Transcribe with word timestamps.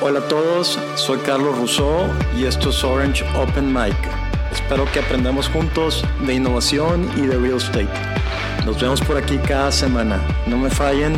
Hola 0.00 0.20
a 0.20 0.28
todos, 0.28 0.78
soy 0.94 1.18
Carlos 1.18 1.58
Rousseau 1.58 2.06
y 2.38 2.44
esto 2.44 2.70
es 2.70 2.84
Orange 2.84 3.24
Open 3.36 3.72
Mic. 3.72 3.96
Espero 4.52 4.84
que 4.92 5.00
aprendamos 5.00 5.48
juntos 5.48 6.04
de 6.24 6.34
innovación 6.34 7.10
y 7.16 7.22
de 7.22 7.36
real 7.36 7.56
estate. 7.56 7.88
Nos 8.64 8.80
vemos 8.80 9.00
por 9.00 9.16
aquí 9.16 9.38
cada 9.38 9.72
semana. 9.72 10.20
No 10.46 10.56
me 10.56 10.70
fallen, 10.70 11.14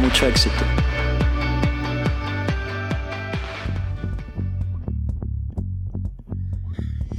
mucho 0.00 0.26
éxito. 0.26 0.64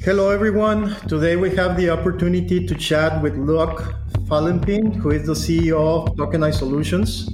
Hello, 0.02 0.32
everyone. 0.32 0.98
Today 1.08 1.38
we 1.38 1.50
have 1.56 1.78
the 1.78 1.90
opportunity 1.90 2.66
to 2.66 2.76
chat 2.76 3.22
with 3.24 3.38
Luc 3.38 3.82
Fallenpin, 4.28 4.94
who 4.96 5.12
is 5.12 5.26
the 5.26 5.34
CEO 5.34 6.10
of 6.10 6.16
Tokenized 6.18 6.60
Solutions, 6.60 7.30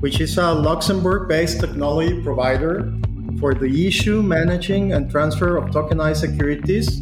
which 0.00 0.20
is 0.20 0.36
a 0.36 0.52
Luxembourg 0.52 1.28
based 1.30 1.60
technology 1.60 2.22
provider 2.22 2.92
for 3.42 3.54
the 3.54 3.88
issue, 3.88 4.22
managing, 4.22 4.92
and 4.92 5.10
transfer 5.10 5.56
of 5.56 5.64
tokenized 5.70 6.18
securities, 6.18 7.00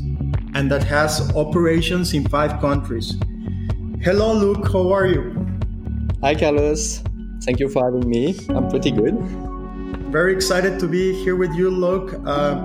and 0.55 0.71
that 0.73 0.83
has 0.83 1.31
operations 1.37 2.15
in 2.15 2.27
five 2.29 2.59
countries. 2.63 3.15
Hello, 4.01 4.33
Luc. 4.33 4.73
how 4.73 4.91
are 4.91 5.05
you? 5.05 5.37
Hi, 6.23 6.35
Carlos. 6.35 7.05
Thank 7.45 7.61
you 7.61 7.69
for 7.69 7.85
having 7.85 8.09
me. 8.09 8.35
I'm 8.57 8.71
pretty 8.71 8.91
good. 8.91 9.21
Very 10.09 10.33
excited 10.33 10.81
to 10.81 10.89
be 10.89 11.13
here 11.23 11.37
with 11.37 11.53
you, 11.53 11.69
Luc. 11.69 12.19
Uh, 12.25 12.57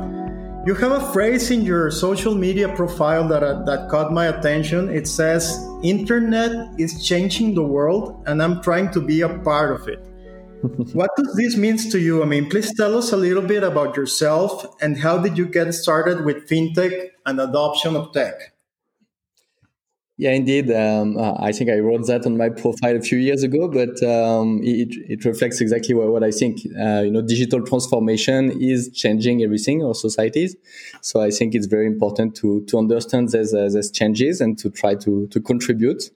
you 0.65 0.73
have 0.75 0.93
a 0.93 1.11
phrase 1.11 1.51
in 1.51 1.65
your 1.65 1.91
social 1.91 2.33
media 2.33 2.73
profile 2.77 3.27
that, 3.27 3.43
uh, 3.43 3.61
that 3.65 3.89
caught 3.89 4.13
my 4.13 4.27
attention. 4.27 4.87
It 4.87 5.05
says, 5.05 5.59
Internet 5.83 6.79
is 6.79 7.05
changing 7.05 7.55
the 7.55 7.63
world, 7.63 8.23
and 8.25 8.41
I'm 8.41 8.61
trying 8.61 8.89
to 8.91 9.01
be 9.01 9.19
a 9.19 9.37
part 9.39 9.75
of 9.75 9.89
it 9.89 10.14
what 10.93 11.11
does 11.17 11.35
this 11.35 11.57
mean 11.57 11.77
to 11.77 11.99
you? 11.99 12.21
I 12.21 12.25
mean, 12.25 12.49
please 12.49 12.73
tell 12.75 12.97
us 12.97 13.11
a 13.11 13.17
little 13.17 13.43
bit 13.43 13.63
about 13.63 13.95
yourself 13.95 14.65
and 14.81 14.97
how 14.97 15.17
did 15.17 15.37
you 15.37 15.45
get 15.45 15.71
started 15.73 16.25
with 16.25 16.47
fintech 16.47 17.09
and 17.25 17.39
adoption 17.39 17.95
of 17.95 18.11
tech? 18.13 18.55
Yeah, 20.17 20.31
indeed. 20.31 20.71
Um, 20.71 21.17
uh, 21.17 21.33
I 21.39 21.51
think 21.51 21.69
I 21.69 21.79
wrote 21.79 22.07
that 22.07 22.25
on 22.25 22.37
my 22.37 22.47
profile 22.47 22.95
a 22.95 23.01
few 23.01 23.17
years 23.17 23.43
ago, 23.43 23.67
but 23.67 24.01
um, 24.01 24.61
it, 24.63 24.95
it 25.09 25.25
reflects 25.25 25.59
exactly 25.59 25.93
what, 25.93 26.07
what 26.07 26.23
I 26.23 26.31
think. 26.31 26.59
Uh, 26.79 27.01
you 27.01 27.11
know, 27.11 27.21
digital 27.21 27.61
transformation 27.61 28.61
is 28.61 28.89
changing 28.93 29.43
everything, 29.43 29.83
our 29.83 29.93
societies. 29.93 30.55
So 31.01 31.19
I 31.21 31.31
think 31.31 31.53
it's 31.53 31.65
very 31.65 31.85
important 31.85 32.33
to 32.37 32.63
to 32.67 32.77
understand 32.77 33.31
these, 33.31 33.53
uh, 33.53 33.67
these 33.69 33.91
changes 33.91 34.39
and 34.39 34.57
to 34.59 34.69
try 34.69 34.95
to 34.95 35.27
to 35.27 35.41
contribute 35.41 36.09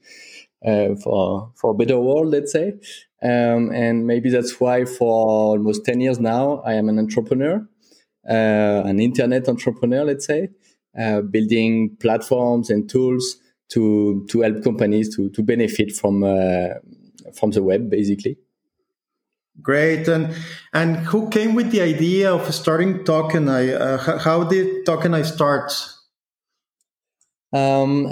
uh, 0.66 0.96
for 0.96 1.52
for 1.56 1.72
a 1.72 1.74
better 1.74 2.00
world, 2.00 2.30
let's 2.30 2.54
say. 2.54 2.76
Um, 3.22 3.72
and 3.74 4.08
maybe 4.08 4.30
that's 4.30 4.60
why 4.60 4.86
for 4.86 5.28
almost 5.28 5.86
10 5.86 6.00
years 6.00 6.20
now, 6.20 6.62
I 6.66 6.74
am 6.74 6.88
an 6.88 6.98
entrepreneur, 6.98 7.68
uh, 8.30 8.84
an 8.86 9.00
internet 9.00 9.50
entrepreneur, 9.50 10.06
let's 10.06 10.26
say, 10.26 10.50
uh, 10.98 11.22
building 11.22 11.98
platforms 12.00 12.70
and 12.70 12.90
tools 12.90 13.38
to, 13.70 14.26
to 14.30 14.42
help 14.42 14.64
companies 14.64 15.16
to, 15.16 15.30
to 15.32 15.44
benefit 15.44 15.92
from, 15.92 16.24
uh, 16.24 16.76
from 17.34 17.52
the 17.52 17.62
web, 17.62 17.90
basically. 17.90 18.38
Great. 19.62 20.08
And, 20.08 20.34
and 20.74 20.98
who 20.98 21.30
came 21.30 21.54
with 21.56 21.72
the 21.72 21.82
idea 21.82 22.34
of 22.34 22.54
starting 22.54 23.00
Tokeny? 23.00 23.80
Uh, 23.80 24.18
how 24.20 24.46
did 24.46 24.86
Tokeny 24.86 25.26
start? 25.26 25.74
Um, 27.52 28.08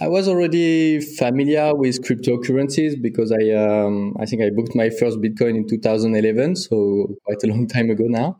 I 0.00 0.06
was 0.06 0.28
already 0.28 1.00
familiar 1.00 1.74
with 1.74 2.02
cryptocurrencies 2.04 3.00
because 3.00 3.32
I 3.32 3.50
um, 3.50 4.16
I 4.20 4.26
think 4.26 4.42
I 4.42 4.50
booked 4.50 4.76
my 4.76 4.90
first 4.90 5.18
Bitcoin 5.18 5.56
in 5.56 5.66
2011, 5.66 6.56
so 6.56 7.08
quite 7.24 7.42
a 7.42 7.48
long 7.48 7.66
time 7.74 7.90
ago 7.90 8.04
now. 8.06 8.38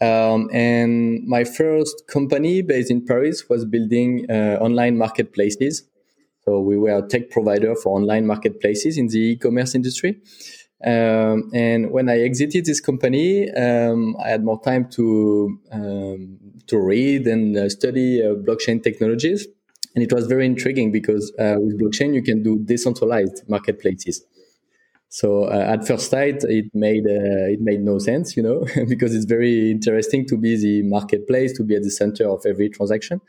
Um, 0.00 0.48
and 0.52 1.22
my 1.26 1.44
first 1.44 2.06
company 2.08 2.62
based 2.62 2.90
in 2.90 3.04
Paris 3.04 3.48
was 3.48 3.64
building 3.66 4.26
uh, 4.30 4.58
online 4.60 4.96
marketplaces. 4.96 5.84
So 6.44 6.60
we 6.60 6.76
were 6.78 6.98
a 6.98 7.06
tech 7.06 7.30
provider 7.30 7.76
for 7.76 7.96
online 7.96 8.26
marketplaces 8.26 8.98
in 8.98 9.08
the 9.08 9.18
e-commerce 9.18 9.76
industry. 9.76 10.20
Um, 10.84 11.50
and 11.54 11.92
when 11.92 12.08
I 12.08 12.18
exited 12.18 12.64
this 12.64 12.80
company, 12.80 13.48
um, 13.52 14.16
I 14.24 14.30
had 14.30 14.42
more 14.42 14.60
time 14.60 14.88
to 14.92 15.58
um, 15.70 16.38
to 16.66 16.78
read 16.78 17.26
and 17.26 17.56
uh, 17.56 17.68
study 17.68 18.22
uh, 18.22 18.34
blockchain 18.34 18.82
technologies 18.82 19.46
and 19.94 20.02
it 20.02 20.12
was 20.12 20.26
very 20.26 20.46
intriguing 20.46 20.90
because 20.90 21.32
uh, 21.38 21.56
with 21.58 21.80
blockchain, 21.80 22.14
you 22.14 22.22
can 22.22 22.42
do 22.42 22.58
decentralized 22.58 23.48
marketplaces. 23.48 24.24
So 25.08 25.44
uh, 25.44 25.74
at 25.74 25.86
first 25.86 26.10
sight, 26.10 26.42
it 26.44 26.66
made 26.72 27.04
uh, 27.06 27.52
it 27.52 27.60
made 27.60 27.82
no 27.82 27.98
sense, 27.98 28.34
you 28.34 28.42
know, 28.42 28.66
because 28.88 29.14
it's 29.14 29.26
very 29.26 29.70
interesting 29.70 30.26
to 30.28 30.38
be 30.38 30.56
the 30.56 30.82
marketplace, 30.88 31.54
to 31.58 31.64
be 31.64 31.76
at 31.76 31.82
the 31.82 31.90
center 31.90 32.26
of 32.30 32.46
every 32.46 32.70
transaction. 32.70 33.20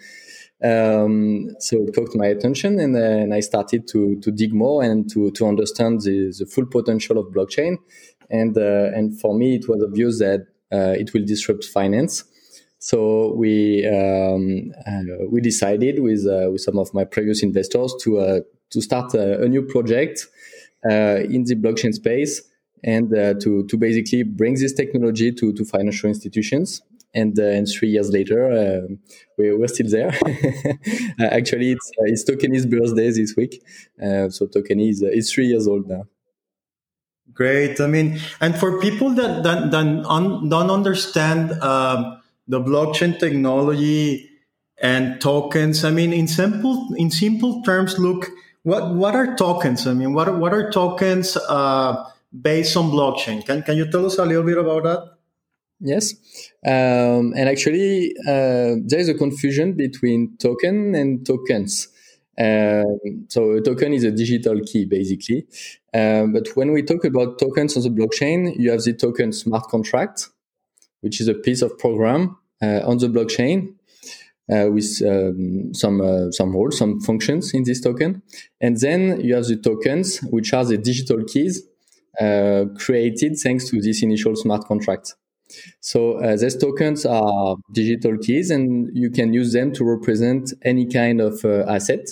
Um, 0.64 1.50
so 1.60 1.84
it 1.84 1.94
caught 1.94 2.16
my 2.16 2.28
attention, 2.28 2.80
and, 2.80 2.96
and 2.96 3.34
I 3.34 3.42
started 3.42 3.86
to 3.90 4.18
to 4.22 4.32
dig 4.32 4.54
more 4.54 4.82
and 4.82 5.10
to 5.12 5.32
to 5.32 5.46
understand 5.46 6.02
the, 6.02 6.34
the 6.40 6.46
full 6.46 6.68
potential 6.68 7.18
of 7.18 7.34
blockchain. 7.34 7.76
And 8.30 8.58
uh, 8.58 8.96
and 8.96 9.20
for 9.20 9.38
me, 9.38 9.56
it 9.56 9.68
was 9.68 9.84
obvious 9.84 10.20
that 10.20 10.48
uh, 10.72 10.96
it 10.98 11.14
will 11.14 11.26
disrupt 11.26 11.66
finance. 11.66 12.24
So 12.84 13.34
we 13.36 13.88
um, 13.88 14.74
uh, 14.86 15.26
we 15.30 15.40
decided 15.40 16.00
with 16.00 16.28
uh, 16.28 16.52
with 16.52 16.60
some 16.60 16.78
of 16.78 16.94
my 16.94 17.06
previous 17.06 17.42
investors 17.42 17.96
to 18.02 18.20
uh, 18.20 18.40
to 18.72 18.82
start 18.82 19.14
a, 19.14 19.42
a, 19.42 19.48
new 19.48 19.62
project 19.62 20.28
uh, 20.84 21.24
in 21.32 21.46
the 21.46 21.56
blockchain 21.56 21.94
space 21.94 22.42
and 22.84 23.18
uh, 23.18 23.36
to 23.36 23.66
to 23.68 23.78
basically 23.78 24.24
bring 24.24 24.56
this 24.56 24.74
technology 24.74 25.32
to 25.32 25.54
to 25.54 25.64
financial 25.64 26.10
institutions. 26.10 26.82
And 27.14 27.40
uh, 27.40 27.44
and 27.44 27.70
three 27.70 27.88
years 27.88 28.12
later, 28.12 28.86
we, 29.38 29.56
we're 29.56 29.70
still 29.70 29.90
there. 29.90 30.10
actually, 31.22 31.72
it's 31.72 31.90
it's 32.00 32.26
birthday 32.66 33.12
this 33.12 33.34
week, 33.38 33.64
so 33.98 34.46
Tokeny 34.48 34.90
is 34.90 35.02
is 35.02 35.32
three 35.32 35.48
years 35.48 35.70
old 35.70 35.88
now. 35.88 36.04
Great. 37.34 37.80
I 37.80 37.88
mean, 37.88 38.20
and 38.42 38.58
for 38.58 38.82
people 38.82 39.12
that 39.12 39.44
that, 39.44 39.72
that 39.72 40.06
un, 40.06 40.50
don't 40.50 40.70
understand. 40.70 41.54
Um, 41.62 42.20
the 42.48 42.60
blockchain 42.60 43.20
technology 43.20 44.30
and 44.82 45.20
tokens. 45.22 45.84
I 45.84 45.92
mean, 45.92 46.14
in 46.14 46.28
simple 46.28 46.94
in 46.98 47.12
simple 47.12 47.62
terms, 47.64 47.98
look 48.00 48.30
what 48.64 48.94
what 48.96 49.16
are 49.16 49.36
tokens? 49.36 49.88
I 49.88 49.94
mean, 49.94 50.14
what 50.14 50.38
what 50.40 50.54
are 50.54 50.72
tokens 50.72 51.38
uh, 51.38 52.04
based 52.42 52.76
on 52.78 52.92
blockchain? 52.92 53.46
Can 53.46 53.62
can 53.62 53.78
you 53.78 53.90
tell 53.92 54.06
us 54.06 54.18
a 54.18 54.26
little 54.26 54.44
bit 54.44 54.58
about 54.58 54.84
that? 54.84 55.10
Yes, 55.80 56.14
um, 56.66 57.34
and 57.36 57.50
actually, 57.50 58.14
uh, 58.26 58.80
there 58.86 59.00
is 59.00 59.10
a 59.10 59.14
confusion 59.14 59.74
between 59.74 60.38
token 60.38 60.96
and 60.96 61.26
tokens. 61.26 61.90
Um, 62.40 63.26
so 63.28 63.52
a 63.52 63.62
token 63.62 63.94
is 63.94 64.04
a 64.06 64.12
digital 64.12 64.60
key, 64.62 64.86
basically. 64.86 65.46
Uh, 65.94 66.26
but 66.28 66.48
when 66.56 66.72
we 66.72 66.84
talk 66.84 67.04
about 67.06 67.38
tokens 67.38 67.76
on 67.76 67.84
the 67.84 67.90
blockchain, 67.90 68.58
you 68.58 68.72
have 68.72 68.82
the 68.84 68.94
token 68.94 69.34
smart 69.34 69.68
contract, 69.68 70.30
which 71.04 71.22
is 71.22 71.28
a 71.28 71.34
piece 71.34 71.62
of 71.62 71.78
program 71.78 72.38
uh, 72.62 72.82
on 72.86 72.98
the 72.98 73.08
blockchain 73.08 73.76
uh, 74.52 74.70
with 74.72 75.02
um, 75.06 75.74
some 75.74 76.02
uh, 76.02 76.32
some 76.32 76.52
rules, 76.52 76.78
some 76.78 77.00
functions 77.02 77.54
in 77.54 77.64
this 77.64 77.82
token, 77.82 78.22
and 78.60 78.78
then 78.78 79.20
you 79.22 79.36
have 79.36 79.46
the 79.46 79.58
tokens, 79.58 80.20
which 80.32 80.54
are 80.54 80.66
the 80.66 80.78
digital 80.78 81.24
keys 81.24 81.64
created 82.78 83.38
thanks 83.40 83.70
to 83.70 83.82
this 83.82 84.04
initial 84.04 84.36
smart 84.36 84.66
contract. 84.66 85.16
So 85.80 86.14
uh, 86.14 86.36
these 86.36 86.58
tokens 86.58 87.06
are 87.06 87.56
digital 87.74 88.18
keys, 88.18 88.50
and 88.52 88.90
you 88.94 89.10
can 89.10 89.34
use 89.34 89.54
them 89.54 89.72
to 89.74 89.84
represent 89.84 90.54
any 90.64 90.86
kind 90.86 91.22
of 91.22 91.44
uh, 91.44 91.66
asset. 91.68 92.08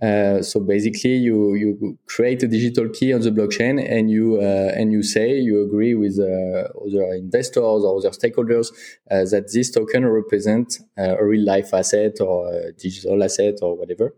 Uh, 0.00 0.40
so 0.42 0.60
basically, 0.60 1.16
you 1.16 1.54
you 1.54 1.98
create 2.06 2.40
a 2.44 2.46
digital 2.46 2.88
key 2.88 3.12
on 3.12 3.20
the 3.20 3.30
blockchain, 3.30 3.84
and 3.84 4.10
you 4.10 4.40
uh, 4.40 4.72
and 4.76 4.92
you 4.92 5.02
say 5.02 5.36
you 5.36 5.60
agree 5.60 5.94
with 5.94 6.20
uh, 6.20 6.68
other 6.86 7.12
investors 7.14 7.82
or 7.84 7.98
other 7.98 8.10
stakeholders 8.10 8.68
uh, 9.10 9.24
that 9.30 9.50
this 9.52 9.72
token 9.72 10.06
represents 10.06 10.80
uh, 10.98 11.16
a 11.18 11.24
real 11.24 11.44
life 11.44 11.74
asset 11.74 12.20
or 12.20 12.48
a 12.52 12.72
digital 12.72 13.24
asset 13.24 13.54
or 13.60 13.76
whatever. 13.76 14.14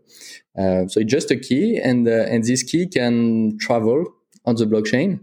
so 0.55 0.99
it's 0.99 1.11
just 1.11 1.31
a 1.31 1.37
key, 1.37 1.79
and 1.83 2.07
and 2.07 2.43
this 2.43 2.61
key 2.61 2.87
can 2.87 3.57
travel 3.57 4.05
on 4.45 4.55
the 4.55 4.65
blockchain. 4.65 5.19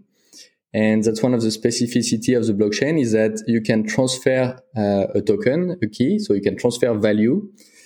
And 0.74 1.02
that's 1.02 1.22
one 1.22 1.34
of 1.34 1.40
the 1.40 1.48
specificity 1.48 2.36
of 2.36 2.46
the 2.46 2.52
blockchain 2.52 3.00
is 3.00 3.12
that 3.12 3.42
you 3.46 3.62
can 3.62 3.86
transfer 3.86 4.60
a 4.76 5.22
token, 5.22 5.78
a 5.82 5.86
key, 5.86 6.18
so 6.18 6.34
you 6.34 6.42
can 6.42 6.58
transfer 6.58 6.92
value 6.94 7.48
uh, 7.48 7.76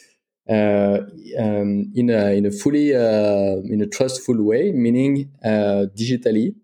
um, 0.52 1.92
in 1.94 2.10
a 2.10 2.36
in 2.36 2.46
a 2.46 2.50
fully 2.50 2.94
uh, 2.94 3.56
in 3.64 3.80
a 3.82 3.86
trustful 3.86 4.42
way, 4.42 4.72
meaning 4.72 5.30
uh, 5.44 5.86
digitally. 5.96 6.54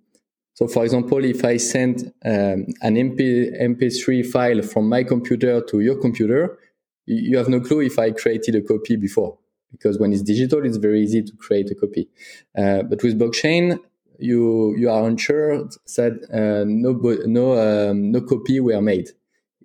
So, 0.54 0.66
for 0.66 0.84
example, 0.84 1.24
if 1.24 1.44
I 1.44 1.56
send 1.56 2.12
um, 2.24 2.66
an 2.82 2.96
MP, 2.96 3.56
MP3 3.62 4.26
file 4.26 4.62
from 4.62 4.88
my 4.88 5.04
computer 5.04 5.60
to 5.60 5.80
your 5.80 5.94
computer, 6.00 6.58
you 7.06 7.36
have 7.38 7.48
no 7.48 7.60
clue 7.60 7.80
if 7.80 7.96
I 7.98 8.10
created 8.10 8.56
a 8.56 8.60
copy 8.60 8.96
before, 8.96 9.38
because 9.70 10.00
when 10.00 10.12
it's 10.12 10.22
digital, 10.22 10.66
it's 10.66 10.76
very 10.76 11.00
easy 11.00 11.22
to 11.22 11.32
create 11.36 11.70
a 11.70 11.76
copy. 11.76 12.08
Uh, 12.56 12.82
but 12.82 13.02
with 13.04 13.18
blockchain, 13.18 13.78
you 14.18 14.74
you 14.76 14.90
are 14.90 15.06
unsure 15.06 15.68
that 15.96 16.12
uh, 16.32 16.64
no 16.66 16.90
no 17.26 17.90
um, 17.90 18.10
no 18.10 18.20
copy 18.20 18.60
were 18.60 18.82
made. 18.82 19.10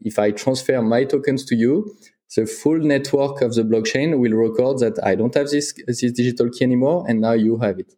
If 0.02 0.20
I 0.20 0.32
transfer 0.32 0.82
my 0.82 1.06
tokens 1.06 1.46
to 1.46 1.56
you, 1.56 1.96
the 2.36 2.46
full 2.46 2.80
network 2.80 3.42
of 3.42 3.54
the 3.54 3.64
blockchain 3.64 4.18
will 4.20 4.32
record 4.32 4.80
that 4.80 5.04
I 5.04 5.16
don't 5.16 5.34
have 5.36 5.50
this 5.50 5.74
this 5.88 6.00
digital 6.00 6.50
key 6.50 6.66
anymore, 6.66 7.06
and 7.08 7.22
now 7.22 7.34
you 7.34 7.58
have 7.58 7.80
it. 7.80 7.94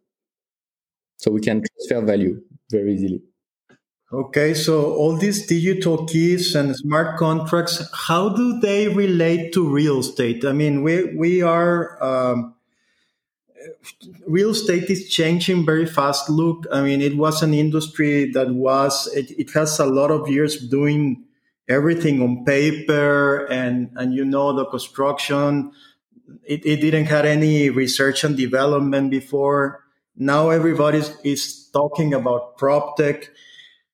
So 1.16 1.30
we 1.30 1.40
can 1.40 1.62
transfer 1.62 2.04
value 2.06 2.42
very 2.70 2.94
easily. 2.94 3.22
Okay, 4.12 4.54
so 4.54 4.94
all 4.94 5.16
these 5.16 5.46
digital 5.46 6.06
keys 6.06 6.54
and 6.54 6.76
smart 6.76 7.18
contracts, 7.18 7.82
how 7.92 8.28
do 8.28 8.60
they 8.60 8.86
relate 8.88 9.52
to 9.54 9.68
real 9.68 9.98
estate? 9.98 10.44
I 10.44 10.52
mean, 10.52 10.82
we 10.82 11.12
we 11.14 11.42
are 11.42 12.02
um, 12.02 12.54
real 14.26 14.50
estate 14.50 14.88
is 14.90 15.08
changing 15.08 15.66
very 15.66 15.86
fast. 15.86 16.30
Look, 16.30 16.66
I 16.72 16.82
mean, 16.82 17.00
it 17.00 17.16
was 17.16 17.42
an 17.42 17.52
industry 17.52 18.30
that 18.32 18.54
was 18.54 19.08
it, 19.14 19.30
it 19.32 19.50
has 19.54 19.78
a 19.80 19.86
lot 19.86 20.10
of 20.10 20.28
years 20.28 20.56
doing 20.68 21.25
everything 21.68 22.22
on 22.22 22.44
paper, 22.44 23.46
and 23.46 23.90
and 23.96 24.14
you 24.14 24.24
know 24.24 24.54
the 24.54 24.66
construction. 24.66 25.72
It, 26.44 26.66
it 26.66 26.80
didn't 26.80 27.06
have 27.06 27.24
any 27.24 27.70
research 27.70 28.24
and 28.24 28.36
development 28.36 29.10
before. 29.10 29.84
Now 30.16 30.50
everybody 30.50 31.02
is 31.22 31.68
talking 31.72 32.14
about 32.14 32.56
prop 32.56 32.96
tech 32.96 33.30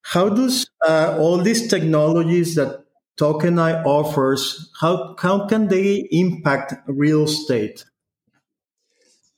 how 0.02 0.28
does 0.28 0.68
uh, 0.86 1.16
all 1.18 1.38
these 1.38 1.68
technologies 1.68 2.56
that 2.56 2.84
Tokeny 3.18 3.84
offers, 3.84 4.70
how, 4.80 5.14
how 5.18 5.46
can 5.46 5.68
they 5.68 6.08
impact 6.10 6.74
real 6.86 7.24
estate? 7.24 7.84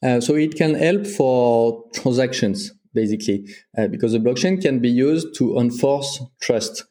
Uh, 0.02 0.20
so 0.20 0.34
it 0.34 0.54
can 0.54 0.75
help 0.75 1.06
for 1.06 1.84
transactions, 1.94 2.72
basically, 2.92 3.46
uh, 3.76 3.86
because 3.88 4.12
the 4.12 4.19
blockchain 4.19 4.60
can 4.60 4.81
be 4.81 4.88
used 4.88 5.34
to 5.36 5.58
enforce 5.58 6.22
trust. 6.40 6.84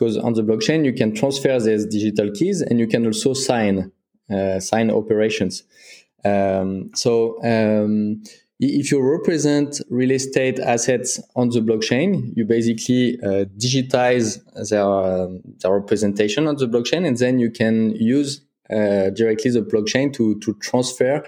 Because 0.00 0.16
on 0.16 0.32
the 0.32 0.42
blockchain, 0.42 0.86
you 0.86 0.94
can 0.94 1.14
transfer 1.14 1.60
these 1.60 1.84
digital 1.84 2.30
keys 2.30 2.62
and 2.62 2.80
you 2.80 2.86
can 2.86 3.04
also 3.04 3.34
sign 3.34 3.92
uh, 4.34 4.58
sign 4.58 4.90
operations. 4.90 5.62
Um, 6.24 6.90
so 6.94 7.36
um, 7.44 8.22
if 8.60 8.90
you 8.90 9.02
represent 9.02 9.80
real 9.90 10.12
estate 10.12 10.58
assets 10.58 11.20
on 11.36 11.50
the 11.50 11.60
blockchain, 11.60 12.32
you 12.34 12.46
basically 12.46 13.18
uh, 13.22 13.44
digitize 13.58 14.40
their, 14.70 14.84
um, 14.84 15.42
their 15.60 15.72
representation 15.72 16.46
on 16.46 16.56
the 16.56 16.66
blockchain, 16.66 17.06
and 17.06 17.18
then 17.18 17.38
you 17.38 17.50
can 17.50 17.90
use 17.96 18.40
uh, 18.70 19.10
directly 19.10 19.50
the 19.50 19.62
blockchain 19.62 20.12
to 20.14 20.38
to 20.40 20.54
transfer 20.54 21.24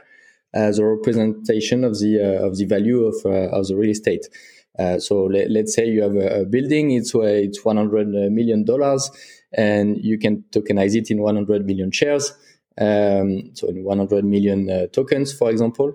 uh, 0.54 0.70
the 0.70 0.84
representation 0.84 1.84
of 1.84 1.98
the 1.98 2.20
uh, 2.20 2.46
of 2.46 2.56
the 2.56 2.64
value 2.64 3.04
of 3.04 3.16
uh, 3.26 3.58
of 3.58 3.66
the 3.66 3.76
real 3.76 3.90
estate. 3.90 4.28
Uh, 4.78 4.98
so 4.98 5.24
let, 5.24 5.48
us 5.50 5.74
say 5.74 5.86
you 5.86 6.02
have 6.02 6.16
a, 6.16 6.40
a 6.40 6.44
building, 6.44 6.92
it's 6.92 7.12
it's 7.14 7.64
100 7.64 8.08
million 8.32 8.64
dollars, 8.64 9.10
and 9.52 10.02
you 10.02 10.18
can 10.18 10.44
tokenize 10.50 10.94
it 10.94 11.10
in 11.10 11.20
100 11.20 11.66
million 11.66 11.90
shares, 11.90 12.32
um, 12.80 13.50
so 13.54 13.68
in 13.68 13.84
100 13.84 14.24
million 14.24 14.88
tokens, 14.90 15.32
for 15.32 15.50
example. 15.50 15.94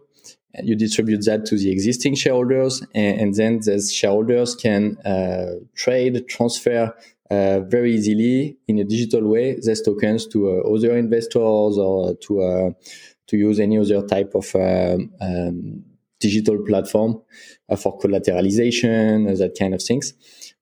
And 0.53 0.68
you 0.68 0.75
distribute 0.75 1.25
that 1.25 1.45
to 1.47 1.57
the 1.57 1.71
existing 1.71 2.15
shareholders, 2.15 2.81
and, 2.94 3.21
and 3.21 3.33
then 3.33 3.59
those 3.65 3.91
shareholders 3.91 4.56
can 4.56 4.97
uh, 5.00 5.56
trade, 5.75 6.27
transfer 6.27 6.95
uh, 7.29 7.59
very 7.62 7.94
easily 7.94 8.57
in 8.68 8.79
a 8.79 8.83
digital 8.83 9.27
way 9.27 9.56
these 9.56 9.81
tokens 9.81 10.25
to 10.27 10.50
uh, 10.50 10.74
other 10.74 10.97
investors 10.97 11.77
or 11.77 12.15
to 12.15 12.41
uh, 12.41 12.69
to 13.27 13.38
use 13.38 13.59
any 13.59 13.77
other 13.77 14.01
type 14.07 14.31
of 14.33 14.56
um, 14.56 15.12
um, 15.19 15.83
digital 16.19 16.58
platform 16.66 17.22
uh, 17.69 17.75
for 17.75 17.98
collateralization, 18.00 19.38
that 19.38 19.56
kind 19.58 19.74
of 19.74 19.84
things. 19.84 20.14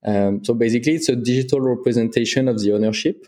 Um, 0.05 0.43
so 0.43 0.53
basically, 0.53 0.95
it's 0.95 1.09
a 1.09 1.15
digital 1.15 1.61
representation 1.61 2.47
of 2.47 2.61
the 2.61 2.73
ownership 2.73 3.27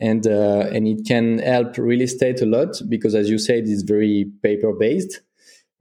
and 0.00 0.26
uh, 0.26 0.66
and 0.72 0.88
it 0.88 1.06
can 1.06 1.38
help 1.38 1.76
real 1.76 2.00
estate 2.00 2.40
a 2.40 2.46
lot 2.46 2.80
because 2.88 3.14
as 3.14 3.28
you 3.28 3.38
said 3.38 3.64
it's 3.66 3.82
very 3.82 4.24
paper 4.42 4.72
based 4.72 5.20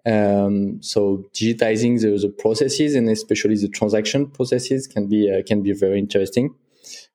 um, 0.05 0.81
so 0.81 1.25
digitizing 1.33 2.01
the, 2.01 2.17
the, 2.17 2.29
processes 2.29 2.95
and 2.95 3.09
especially 3.09 3.55
the 3.55 3.67
transaction 3.67 4.27
processes 4.27 4.87
can 4.87 5.07
be 5.07 5.29
uh, 5.31 5.43
can 5.45 5.61
be 5.61 5.73
very 5.73 5.99
interesting. 5.99 6.55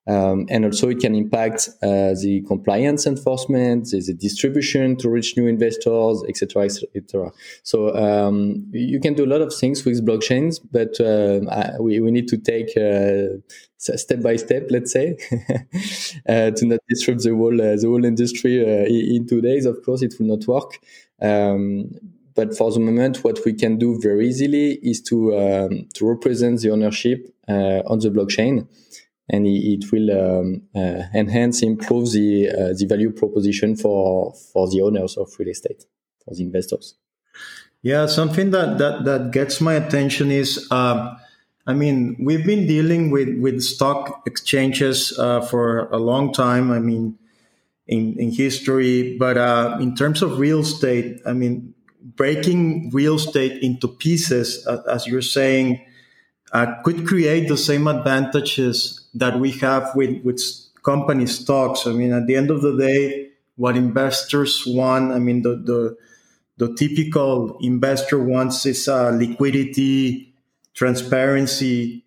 Um, 0.06 0.46
and 0.50 0.66
also 0.66 0.90
it 0.90 1.00
can 1.00 1.14
impact 1.14 1.70
uh, 1.82 2.12
the 2.20 2.44
compliance 2.46 3.06
enforcement, 3.06 3.90
the, 3.90 4.00
the, 4.00 4.12
distribution 4.12 4.96
to 4.96 5.08
reach 5.08 5.34
new 5.34 5.46
investors, 5.46 6.22
etc., 6.28 6.64
etc. 6.64 7.32
So 7.62 7.94
um, 7.96 8.66
you 8.72 9.00
can 9.00 9.14
do 9.14 9.24
a 9.24 9.30
lot 9.32 9.40
of 9.40 9.54
things 9.54 9.82
with 9.86 10.06
blockchains, 10.06 10.60
but 10.70 11.00
uh, 11.00 11.78
we, 11.80 12.00
we 12.00 12.10
need 12.10 12.28
to 12.28 12.36
take 12.36 12.76
uh, 12.76 13.38
step 13.78 14.20
by 14.20 14.36
step, 14.36 14.66
let's 14.68 14.92
say, 14.92 15.16
uh, 16.28 16.50
to 16.50 16.66
not 16.66 16.80
disrupt 16.86 17.22
the 17.22 17.34
whole 17.34 17.58
uh, 17.58 17.76
the 17.76 17.86
whole 17.86 18.04
industry 18.04 18.60
in 19.16 19.26
two 19.26 19.40
days. 19.40 19.64
Of 19.64 19.82
course, 19.86 20.02
it 20.02 20.14
will 20.18 20.26
not 20.26 20.46
work. 20.46 20.78
Um, 21.22 21.92
but 22.34 22.56
for 22.56 22.70
the 22.72 22.80
moment, 22.80 23.22
what 23.22 23.38
we 23.44 23.52
can 23.52 23.78
do 23.78 23.98
very 24.00 24.28
easily 24.28 24.72
is 24.82 25.00
to 25.02 25.38
um, 25.38 25.88
to 25.94 26.06
represent 26.06 26.60
the 26.60 26.70
ownership 26.70 27.34
uh, 27.48 27.82
on 27.86 28.00
the 28.00 28.10
blockchain, 28.10 28.66
and 29.28 29.46
it, 29.46 29.90
will 29.90 30.10
um, 30.10 30.62
uh, 30.74 31.04
enhance, 31.14 31.62
improve 31.62 32.12
the 32.12 32.50
uh, 32.50 32.74
the 32.76 32.86
value 32.86 33.10
proposition 33.10 33.76
for 33.76 34.34
for 34.52 34.68
the 34.68 34.82
owners 34.82 35.16
of 35.16 35.30
real 35.38 35.48
estate, 35.48 35.84
for 36.24 36.34
the 36.34 36.42
investors. 36.42 36.94
Yeah, 37.82 38.06
something 38.06 38.50
that 38.50 38.78
that 38.78 39.04
that 39.04 39.30
gets 39.30 39.60
my 39.60 39.74
attention 39.74 40.30
is. 40.30 40.70
Um, 40.70 41.16
I 41.66 41.72
mean, 41.72 42.16
we've 42.20 42.44
been 42.44 42.66
dealing 42.66 43.10
with, 43.10 43.38
with 43.38 43.62
stock 43.62 44.22
exchanges 44.26 45.18
uh, 45.18 45.40
for 45.40 45.88
a 45.88 45.96
long 45.96 46.30
time. 46.30 46.70
I 46.70 46.78
mean, 46.78 47.18
in, 47.86 48.18
in 48.18 48.32
history, 48.32 49.16
but 49.18 49.36
uh, 49.36 49.78
in 49.80 49.94
terms 49.94 50.22
of 50.22 50.38
real 50.38 50.60
estate, 50.60 51.20
I 51.26 51.32
mean, 51.32 51.74
breaking 52.02 52.90
real 52.90 53.16
estate 53.16 53.62
into 53.62 53.88
pieces, 53.88 54.66
uh, 54.66 54.82
as 54.90 55.06
you're 55.06 55.22
saying, 55.22 55.84
uh, 56.54 56.80
could 56.84 57.06
create 57.06 57.48
the 57.48 57.58
same 57.58 57.86
advantages 57.88 59.06
that 59.12 59.38
we 59.38 59.50
have 59.50 59.90
with, 59.94 60.22
with 60.24 60.40
company 60.82 61.26
stocks. 61.26 61.86
I 61.86 61.92
mean, 61.92 62.12
at 62.12 62.26
the 62.26 62.36
end 62.36 62.50
of 62.50 62.62
the 62.62 62.76
day, 62.76 63.30
what 63.56 63.76
investors 63.76 64.62
want, 64.66 65.12
I 65.12 65.18
mean, 65.18 65.42
the, 65.42 65.56
the, 65.56 65.96
the 66.56 66.74
typical 66.76 67.58
investor 67.60 68.22
wants 68.22 68.64
is 68.66 68.88
uh, 68.88 69.10
liquidity, 69.10 70.32
transparency. 70.74 72.04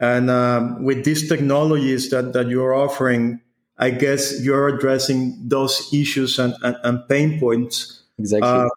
And 0.00 0.30
um, 0.30 0.82
with 0.82 1.04
these 1.04 1.28
technologies 1.28 2.10
that, 2.10 2.32
that 2.32 2.48
you're 2.48 2.74
offering, 2.74 3.40
I 3.78 3.90
guess 3.90 4.42
you're 4.42 4.68
addressing 4.68 5.48
those 5.48 5.92
issues 5.92 6.38
and, 6.38 6.54
and, 6.62 6.76
and 6.82 7.08
pain 7.08 7.38
points. 7.38 8.02
Exactly. 8.18 8.48
Uh, 8.48 8.68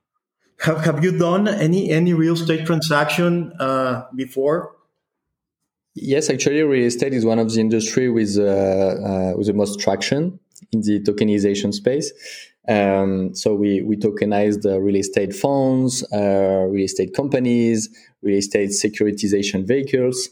have 0.59 0.83
Have 0.85 1.03
you 1.03 1.17
done 1.17 1.47
any 1.47 1.91
any 1.91 2.13
real 2.13 2.33
estate 2.33 2.65
transaction 2.65 3.53
uh, 3.59 4.05
before? 4.15 4.74
Yes, 5.95 6.29
actually, 6.29 6.61
real 6.61 6.85
estate 6.85 7.13
is 7.13 7.23
one 7.23 7.39
of 7.39 7.53
the 7.53 7.61
industry 7.61 8.09
with 8.09 8.37
uh, 8.37 8.43
uh, 8.43 9.33
with 9.37 9.47
the 9.47 9.53
most 9.53 9.79
traction 9.79 10.37
in 10.73 10.81
the 10.81 10.99
tokenization 10.99 11.73
space. 11.73 12.11
Um, 12.67 13.33
so 13.33 13.55
we 13.55 13.81
we 13.81 13.95
tokenized 13.95 14.65
real 14.65 14.97
estate 14.97 15.33
funds, 15.33 16.03
uh, 16.11 16.67
real 16.69 16.83
estate 16.83 17.13
companies, 17.13 17.89
real 18.21 18.37
estate 18.39 18.71
securitization 18.71 19.65
vehicles. 19.65 20.29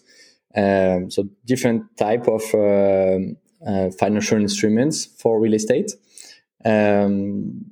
Um, 0.54 1.10
so 1.10 1.30
different 1.46 1.96
type 1.96 2.28
of 2.28 2.44
uh, 2.54 3.20
uh, 3.66 3.90
financial 3.92 4.42
instruments 4.42 5.06
for 5.06 5.40
real 5.40 5.54
estate. 5.54 5.94
Um, 6.66 7.64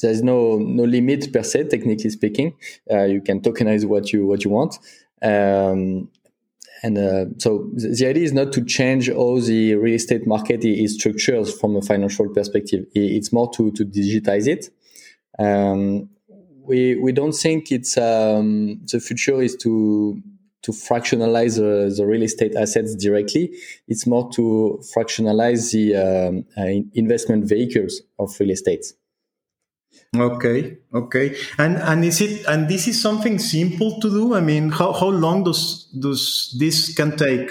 there's 0.00 0.22
no 0.22 0.58
no 0.58 0.84
limit 0.84 1.32
per 1.32 1.42
se 1.42 1.64
technically 1.64 2.10
speaking 2.10 2.54
uh, 2.90 3.04
you 3.04 3.22
can 3.22 3.40
tokenize 3.40 3.86
what 3.86 4.12
you 4.12 4.26
what 4.26 4.44
you 4.44 4.50
want 4.50 4.78
um, 5.22 6.10
and 6.82 6.98
uh, 6.98 7.24
so 7.38 7.70
the 7.72 8.06
idea 8.06 8.24
is 8.24 8.32
not 8.32 8.52
to 8.52 8.64
change 8.64 9.08
how 9.08 9.38
the 9.40 9.74
real 9.74 9.94
estate 9.94 10.26
market 10.26 10.64
is 10.64 10.94
structured 10.94 11.48
from 11.48 11.76
a 11.76 11.82
financial 11.82 12.28
perspective 12.28 12.86
it's 12.94 13.32
more 13.32 13.50
to 13.52 13.70
to 13.72 13.84
digitize 13.84 14.46
it 14.46 14.70
um, 15.38 16.08
we 16.66 16.96
we 16.96 17.12
don't 17.12 17.32
think 17.32 17.70
it's 17.70 17.96
um, 17.96 18.80
the 18.90 19.00
future 19.00 19.40
is 19.40 19.56
to 19.56 20.20
to 20.62 20.72
fractionalize 20.72 21.58
the, 21.58 21.94
the, 21.94 22.04
real 22.04 22.24
estate 22.24 22.56
assets 22.56 22.96
directly. 22.96 23.52
It's 23.86 24.04
more 24.04 24.28
to 24.32 24.80
fractionalize 24.96 25.70
the 25.70 25.94
um, 25.94 26.44
uh, 26.58 26.82
investment 26.92 27.48
vehicles 27.48 28.02
of 28.18 28.34
real 28.40 28.50
estate. 28.50 28.84
Okay, 30.16 30.78
okay, 30.94 31.36
and 31.58 31.76
and 31.76 32.04
is 32.04 32.20
it 32.20 32.46
and 32.46 32.68
this 32.68 32.88
is 32.88 33.00
something 33.00 33.38
simple 33.38 34.00
to 34.00 34.10
do? 34.10 34.34
I 34.34 34.40
mean, 34.40 34.70
how 34.70 34.92
how 34.92 35.08
long 35.08 35.44
does 35.44 35.88
does 35.98 36.54
this 36.58 36.94
can 36.94 37.16
take? 37.16 37.50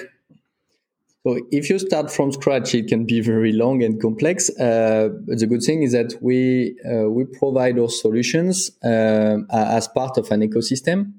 So 1.25 1.39
if 1.51 1.71
you 1.71 1.79
start 1.79 2.11
from 2.11 2.31
scratch, 2.31 2.75
it 2.75 2.87
can 2.87 3.05
be 3.05 3.19
very 3.19 3.51
long 3.51 3.81
and 3.81 3.99
complex. 3.99 4.49
Uh, 4.59 5.09
the 5.25 5.47
good 5.47 5.63
thing 5.63 5.81
is 5.81 5.91
that 5.91 6.13
we 6.21 6.77
uh, 6.85 7.09
we 7.09 7.25
provide 7.25 7.79
our 7.79 7.89
solutions 7.89 8.69
uh, 8.83 9.37
as 9.51 9.87
part 9.87 10.17
of 10.17 10.29
an 10.31 10.41
ecosystem. 10.41 11.13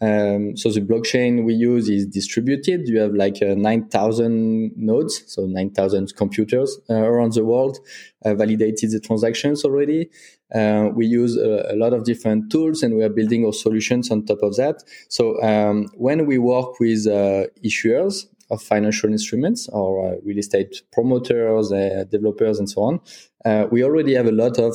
Um, 0.00 0.56
so 0.56 0.70
the 0.70 0.80
blockchain 0.80 1.44
we 1.44 1.52
use 1.52 1.88
is 1.88 2.06
distributed. 2.06 2.88
You 2.88 3.00
have 3.00 3.12
like 3.12 3.42
uh, 3.42 3.54
9,000 3.54 4.72
nodes, 4.76 5.22
so 5.26 5.44
9,000 5.44 6.16
computers 6.16 6.78
uh, 6.88 6.94
around 6.94 7.34
the 7.34 7.44
world 7.44 7.78
uh, 8.24 8.34
validated 8.34 8.92
the 8.92 9.00
transactions 9.00 9.64
already. 9.64 10.08
Uh, 10.54 10.88
we 10.94 11.06
use 11.06 11.36
a, 11.36 11.66
a, 11.70 11.76
lot 11.76 11.92
of 11.92 12.04
different 12.04 12.50
tools 12.50 12.82
and 12.82 12.96
we 12.96 13.04
are 13.04 13.08
building 13.08 13.44
our 13.44 13.52
solutions 13.52 14.10
on 14.10 14.24
top 14.24 14.42
of 14.42 14.56
that. 14.56 14.82
So 15.08 15.40
um, 15.42 15.88
when 15.94 16.26
we 16.26 16.38
work 16.38 16.80
with 16.80 17.06
uh, 17.06 17.46
issuers 17.64 18.26
of 18.50 18.60
financial 18.60 19.12
instruments 19.12 19.68
or 19.68 20.14
uh, 20.14 20.16
real 20.24 20.38
estate 20.38 20.82
promoters, 20.92 21.68
developers, 22.10 22.58
and 22.58 22.68
so 22.68 22.82
on, 22.82 23.68
we 23.70 23.84
already 23.84 24.14
have 24.14 24.26
a 24.26 24.32
lot 24.32 24.58
of 24.58 24.74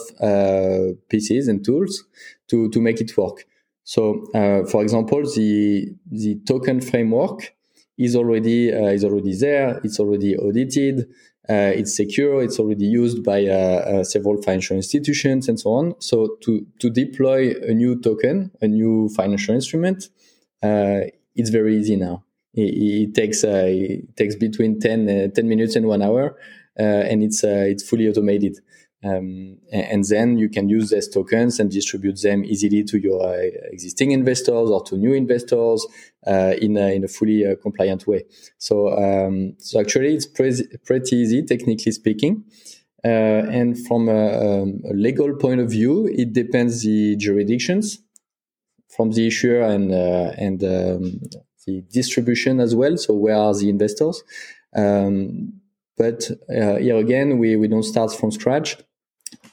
pieces 1.09 1.49
and 1.49 1.65
tools 1.65 2.05
to, 2.47 2.69
to 2.69 2.79
make 2.79 3.01
it 3.01 3.17
work. 3.17 3.45
So, 3.85 4.25
uh, 4.33 4.65
for 4.65 4.81
example, 4.81 5.21
the 5.23 5.87
the 6.11 6.39
token 6.47 6.81
framework 6.81 7.55
is 7.97 8.15
already 8.15 8.73
uh, 8.73 8.87
is 8.87 9.05
already 9.05 9.35
there. 9.35 9.79
It's 9.83 9.99
already 9.99 10.35
audited. 10.35 11.07
Uh, 11.47 11.71
it's 11.77 11.95
secure. 11.95 12.41
It's 12.41 12.59
already 12.59 12.85
used 12.85 13.23
by 13.23 13.45
uh, 13.45 13.53
uh, 13.53 14.03
several 14.03 14.41
financial 14.41 14.75
institutions 14.75 15.47
and 15.47 15.59
so 15.59 15.69
on. 15.69 15.93
So, 16.01 16.37
to 16.41 16.65
to 16.79 16.89
deploy 16.89 17.53
a 17.61 17.73
new 17.75 18.01
token, 18.01 18.51
a 18.59 18.67
new 18.67 19.09
financial 19.09 19.53
instrument, 19.53 20.09
uh, 20.63 21.01
it's 21.35 21.51
very 21.51 21.77
easy 21.77 21.95
now. 21.95 22.23
It, 22.55 22.73
it 22.73 23.13
takes 23.13 23.43
it 23.43 24.17
takes 24.17 24.35
between 24.35 24.79
10, 24.79 25.31
10 25.35 25.47
minutes 25.47 25.75
and 25.75 25.85
one 25.85 26.01
hour, 26.01 26.35
and 26.75 27.21
it's 27.21 27.43
it's 27.43 27.87
fully 27.87 28.09
automated. 28.09 28.57
Um, 29.05 29.57
and 29.71 30.03
then 30.05 30.37
you 30.39 30.49
can 30.49 30.67
use 30.67 30.89
these 30.89 31.07
tokens 31.07 31.59
and 31.59 31.69
distribute 31.69 32.19
them 32.21 32.43
easily 32.43 32.83
to 32.85 32.97
your 32.97 33.21
uh, 33.21 33.49
existing 33.71 34.11
investors 34.11 34.69
or 34.71 34.83
to 34.85 34.97
new 34.97 35.13
investors 35.13 35.85
uh, 36.25 36.53
in, 36.59 36.75
a, 36.75 36.95
in 36.95 37.03
a 37.03 37.07
fully 37.07 37.45
uh, 37.45 37.55
compliant 37.61 38.07
way. 38.07 38.23
So, 38.57 38.97
um, 38.97 39.53
so 39.59 39.79
actually, 39.79 40.15
it's 40.15 40.25
pre- 40.25 40.67
pretty 40.85 41.17
easy, 41.17 41.43
technically 41.43 41.91
speaking. 41.91 42.45
Uh, 43.03 43.45
and 43.51 43.77
from 43.85 44.09
a, 44.09 44.61
um, 44.63 44.81
a, 44.89 44.93
legal 44.93 45.35
point 45.35 45.61
of 45.61 45.69
view, 45.69 46.07
it 46.07 46.33
depends 46.33 46.81
the 46.81 47.15
jurisdictions 47.17 47.99
from 48.87 49.11
the 49.11 49.27
issuer 49.27 49.61
and 49.61 49.91
uh, 49.91 50.31
and 50.37 50.63
um, 50.63 51.21
the 51.67 51.83
distribution 51.93 52.59
as 52.59 52.73
well. 52.73 52.97
So 52.97 53.13
where 53.13 53.35
are 53.35 53.53
the 53.53 53.69
investors? 53.69 54.23
Um, 54.75 55.61
but 55.97 56.31
uh, 56.49 56.77
here 56.77 56.97
again, 56.97 57.37
we, 57.37 57.55
we 57.55 57.67
don't 57.67 57.83
start 57.83 58.11
from 58.11 58.31
scratch 58.31 58.77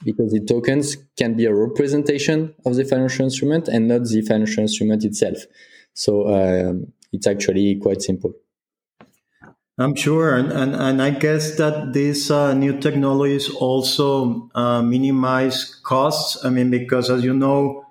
because 0.04 0.32
the 0.32 0.40
tokens 0.40 0.96
can 1.16 1.34
be 1.34 1.46
a 1.46 1.54
representation 1.54 2.54
of 2.64 2.76
the 2.76 2.84
financial 2.84 3.24
instrument 3.24 3.68
and 3.68 3.88
not 3.88 4.04
the 4.04 4.22
financial 4.22 4.62
instrument 4.62 5.04
itself. 5.04 5.38
So 5.94 6.28
um, 6.28 6.92
it's 7.12 7.26
actually 7.26 7.76
quite 7.76 8.02
simple. 8.02 8.32
I'm 9.78 9.94
sure, 9.94 10.36
and, 10.36 10.52
and, 10.52 10.74
and 10.74 11.02
I 11.02 11.10
guess 11.10 11.56
that 11.56 11.94
these 11.94 12.30
uh, 12.30 12.52
new 12.52 12.78
technologies 12.78 13.48
also 13.48 14.50
uh, 14.54 14.82
minimize 14.82 15.74
costs. 15.82 16.44
I 16.44 16.50
mean, 16.50 16.70
because 16.70 17.08
as 17.08 17.24
you 17.24 17.32
know, 17.32 17.86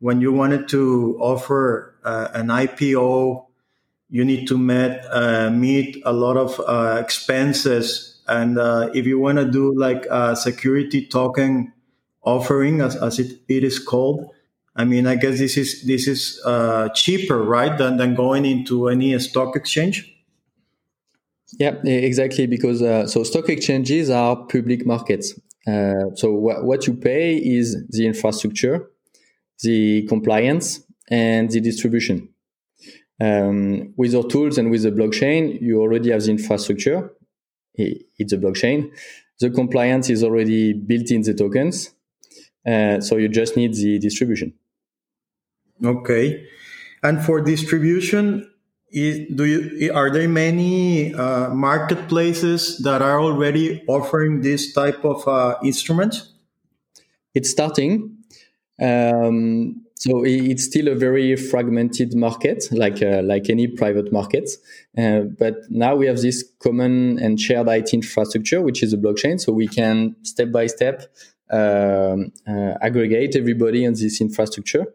when 0.00 0.20
you 0.20 0.32
wanted 0.32 0.68
to 0.70 1.16
offer 1.20 1.94
uh, 2.04 2.28
an 2.34 2.48
IPO, 2.48 3.46
you 4.08 4.24
need 4.24 4.48
to 4.48 4.58
meet 4.58 4.98
uh, 5.10 5.50
meet 5.50 6.02
a 6.04 6.12
lot 6.12 6.36
of 6.36 6.60
uh, 6.66 6.98
expenses 7.00 8.09
and 8.30 8.58
uh, 8.58 8.90
if 8.94 9.06
you 9.06 9.18
want 9.18 9.38
to 9.38 9.50
do 9.50 9.76
like 9.76 10.06
a 10.10 10.36
security 10.36 11.06
token 11.06 11.72
offering, 12.22 12.80
as, 12.80 12.94
as 12.96 13.18
it, 13.18 13.40
it 13.48 13.64
is 13.64 13.78
called, 13.78 14.30
I 14.76 14.84
mean, 14.84 15.06
I 15.06 15.16
guess 15.16 15.38
this 15.38 15.56
is 15.56 15.84
this 15.84 16.06
is 16.06 16.40
uh, 16.46 16.88
cheaper, 16.94 17.42
right, 17.42 17.76
than, 17.76 17.96
than 17.96 18.14
going 18.14 18.44
into 18.44 18.88
any 18.88 19.18
stock 19.18 19.56
exchange. 19.56 20.14
Yeah, 21.58 21.74
exactly. 21.84 22.46
Because 22.46 22.80
uh, 22.80 23.08
so 23.08 23.24
stock 23.24 23.48
exchanges 23.48 24.08
are 24.08 24.36
public 24.46 24.86
markets. 24.86 25.34
Uh, 25.66 26.14
so 26.14 26.32
wh- 26.36 26.64
what 26.64 26.86
you 26.86 26.94
pay 26.94 27.36
is 27.36 27.76
the 27.90 28.06
infrastructure, 28.06 28.88
the 29.62 30.06
compliance, 30.06 30.80
and 31.10 31.50
the 31.50 31.60
distribution. 31.60 32.28
Um, 33.20 33.92
with 33.96 34.14
our 34.14 34.22
tools 34.22 34.56
and 34.56 34.70
with 34.70 34.84
the 34.84 34.92
blockchain, 34.92 35.60
you 35.60 35.80
already 35.80 36.10
have 36.12 36.22
the 36.22 36.30
infrastructure 36.30 37.12
it's 37.74 38.32
a 38.32 38.38
blockchain. 38.38 38.90
The 39.38 39.50
compliance 39.50 40.10
is 40.10 40.22
already 40.22 40.72
built 40.72 41.10
in 41.10 41.22
the 41.22 41.34
tokens. 41.34 41.90
Uh, 42.66 43.00
so 43.00 43.16
you 43.16 43.28
just 43.28 43.56
need 43.56 43.74
the 43.74 43.98
distribution. 43.98 44.52
Okay. 45.84 46.46
And 47.02 47.24
for 47.24 47.40
distribution, 47.40 48.50
do 48.92 49.44
you 49.44 49.92
are 49.94 50.10
there 50.10 50.28
many 50.28 51.14
uh, 51.14 51.48
marketplaces 51.50 52.78
that 52.78 53.00
are 53.02 53.20
already 53.20 53.82
offering 53.86 54.42
this 54.42 54.72
type 54.72 55.04
of 55.04 55.26
uh, 55.26 55.56
instruments? 55.64 56.32
It's 57.34 57.50
starting. 57.50 58.16
Um, 58.80 59.84
so 60.00 60.24
it's 60.24 60.64
still 60.64 60.88
a 60.88 60.94
very 60.94 61.36
fragmented 61.36 62.14
market, 62.14 62.64
like 62.72 63.02
uh, 63.02 63.20
like 63.22 63.50
any 63.50 63.66
private 63.66 64.10
market. 64.10 64.48
Uh, 64.96 65.24
but 65.38 65.56
now 65.68 65.94
we 65.94 66.06
have 66.06 66.22
this 66.22 66.42
common 66.58 67.18
and 67.18 67.38
shared 67.38 67.68
IT 67.68 67.92
infrastructure, 67.92 68.62
which 68.62 68.82
is 68.82 68.94
a 68.94 68.96
blockchain. 68.96 69.38
So 69.38 69.52
we 69.52 69.68
can 69.68 70.16
step 70.22 70.50
by 70.52 70.68
step 70.68 71.02
um, 71.50 72.32
uh, 72.48 72.78
aggregate 72.80 73.36
everybody 73.36 73.86
on 73.86 73.92
this 73.92 74.22
infrastructure 74.22 74.86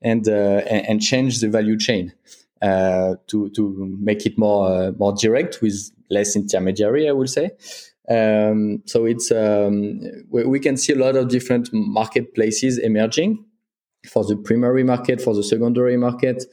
and 0.00 0.26
uh, 0.26 0.62
and 0.70 1.02
change 1.02 1.40
the 1.40 1.50
value 1.50 1.76
chain 1.76 2.14
uh, 2.62 3.16
to 3.26 3.50
to 3.50 3.94
make 4.00 4.24
it 4.24 4.38
more 4.38 4.68
uh, 4.70 4.92
more 4.98 5.12
direct 5.12 5.60
with 5.60 5.90
less 6.08 6.34
intermediary, 6.34 7.10
I 7.10 7.12
would 7.12 7.28
say. 7.28 7.50
Um, 8.08 8.82
so 8.86 9.04
it's 9.04 9.30
um, 9.30 10.00
we, 10.30 10.44
we, 10.44 10.60
can 10.60 10.76
see 10.76 10.92
a 10.92 10.96
lot 10.96 11.16
of 11.16 11.28
different 11.28 11.68
marketplaces 11.72 12.78
emerging 12.78 13.44
for 14.06 14.24
the 14.24 14.36
primary 14.36 14.84
market, 14.84 15.20
for 15.20 15.34
the 15.34 15.42
secondary 15.42 15.96
market. 15.96 16.44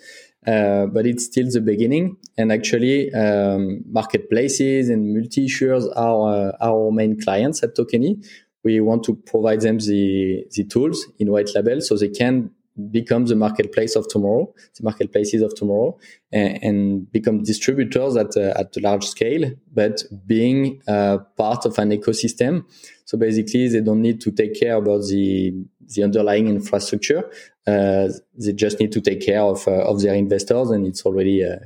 Uh, 0.45 0.87
but 0.87 1.05
it's 1.05 1.25
still 1.25 1.49
the 1.49 1.61
beginning. 1.61 2.17
And 2.37 2.51
actually, 2.51 3.13
um, 3.13 3.81
marketplaces 3.89 4.89
and 4.89 5.13
multi 5.13 5.47
issuers 5.47 5.85
are 5.95 6.49
uh, 6.49 6.57
our 6.61 6.91
main 6.91 7.19
clients 7.19 7.63
at 7.63 7.75
Tokeny. 7.75 8.25
We 8.63 8.81
want 8.81 9.03
to 9.05 9.15
provide 9.15 9.61
them 9.61 9.77
the, 9.79 10.45
the 10.51 10.63
tools 10.65 11.05
in 11.19 11.31
white 11.31 11.49
label 11.55 11.81
so 11.81 11.95
they 11.97 12.09
can 12.09 12.51
become 12.91 13.25
the 13.25 13.35
marketplace 13.35 13.95
of 13.95 14.07
tomorrow, 14.07 14.51
the 14.75 14.83
marketplaces 14.83 15.41
of 15.41 15.53
tomorrow, 15.55 15.97
and, 16.31 16.63
and 16.63 17.11
become 17.11 17.43
distributors 17.43 18.15
at 18.15 18.35
a, 18.35 18.57
at 18.57 18.75
a 18.75 18.79
large 18.79 19.05
scale, 19.05 19.51
but 19.73 20.03
being 20.25 20.81
uh, 20.87 21.19
part 21.37 21.65
of 21.65 21.77
an 21.77 21.91
ecosystem. 21.91 22.65
So 23.05 23.17
basically, 23.17 23.67
they 23.67 23.81
don't 23.81 24.01
need 24.01 24.21
to 24.21 24.31
take 24.31 24.59
care 24.59 24.75
about 24.75 25.03
the 25.07 25.53
the 25.95 26.03
underlying 26.03 26.47
infrastructure. 26.47 27.29
Uh, 27.67 28.09
they 28.39 28.53
just 28.53 28.79
need 28.79 28.91
to 28.93 29.01
take 29.01 29.21
care 29.21 29.41
of 29.41 29.67
uh, 29.67 29.83
of 29.83 30.01
their 30.01 30.15
investors, 30.15 30.71
and 30.71 30.87
it's 30.87 31.05
already 31.05 31.45
uh, 31.45 31.57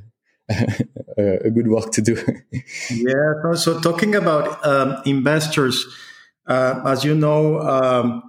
a 1.17 1.49
good 1.49 1.69
work 1.69 1.91
to 1.91 2.01
do. 2.01 2.15
yeah. 2.91 3.53
So 3.53 3.79
talking 3.79 4.15
about 4.15 4.65
um, 4.65 5.01
investors, 5.05 5.85
uh, 6.47 6.81
as 6.85 7.05
you 7.05 7.15
know. 7.15 7.59
Um, 7.59 8.26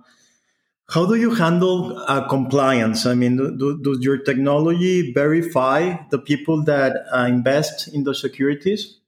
how 0.90 1.04
do 1.04 1.16
you 1.16 1.34
handle 1.34 1.98
uh, 2.08 2.26
compliance? 2.28 3.04
I 3.04 3.14
mean, 3.14 3.36
do, 3.36 3.78
does 3.82 4.00
your 4.00 4.18
technology 4.18 5.12
verify 5.12 5.96
the 6.10 6.18
people 6.18 6.64
that 6.64 7.04
uh, 7.12 7.26
invest 7.26 7.88
in 7.92 8.04
the 8.04 8.14
securities? 8.14 8.98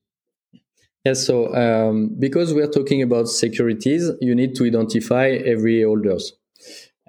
Yes. 1.04 1.26
So 1.26 1.54
um, 1.54 2.14
because 2.18 2.52
we 2.52 2.60
are 2.60 2.68
talking 2.68 3.00
about 3.02 3.28
securities, 3.28 4.10
you 4.20 4.34
need 4.34 4.54
to 4.56 4.66
identify 4.66 5.28
every 5.28 5.82
holders. 5.82 6.34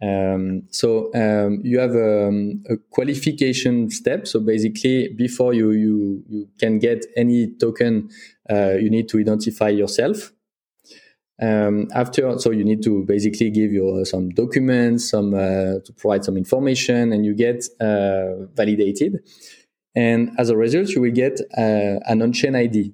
Um, 0.02 0.64
so 0.72 1.14
um, 1.14 1.60
you 1.64 1.78
have 1.78 1.94
a, 1.94 2.30
um, 2.30 2.64
a, 2.70 2.78
qualification 2.90 3.92
step. 3.92 4.26
So 4.26 4.40
basically, 4.40 5.10
before 5.10 5.54
you 5.54 5.72
you 5.72 6.24
you 6.28 6.48
can 6.60 6.80
get 6.80 7.06
any 7.16 7.52
token, 7.60 8.10
uh, 8.50 8.72
you 8.80 8.90
need 8.90 9.10
to 9.10 9.20
identify 9.20 9.70
yourself. 9.70 10.32
Um, 11.42 11.88
after, 11.96 12.38
so 12.38 12.52
you 12.52 12.64
need 12.64 12.84
to 12.84 13.04
basically 13.04 13.50
give 13.50 13.72
your 13.72 14.06
some 14.06 14.30
documents, 14.30 15.10
some 15.10 15.34
uh, 15.34 15.80
to 15.84 15.94
provide 15.98 16.24
some 16.24 16.38
information, 16.38 17.12
and 17.12 17.26
you 17.26 17.34
get 17.34 17.66
uh, 17.80 18.46
validated. 18.54 19.20
And 19.96 20.32
as 20.38 20.50
a 20.50 20.56
result, 20.56 20.90
you 20.90 21.02
will 21.02 21.12
get 21.12 21.40
uh, 21.58 22.00
an 22.06 22.22
on-chain 22.22 22.56
ID, 22.56 22.94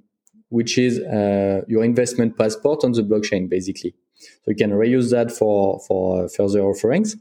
which 0.49 0.77
is 0.77 0.99
uh, 0.99 1.61
your 1.67 1.83
investment 1.83 2.37
passport 2.37 2.85
on 2.85 2.93
the 2.93 3.03
blockchain, 3.03 3.49
basically. 3.49 3.93
So 4.15 4.47
you 4.47 4.55
can 4.55 4.71
reuse 4.71 5.11
that 5.11 5.31
for 5.31 5.79
for 5.81 6.29
further 6.29 6.61
offerings. 6.61 7.17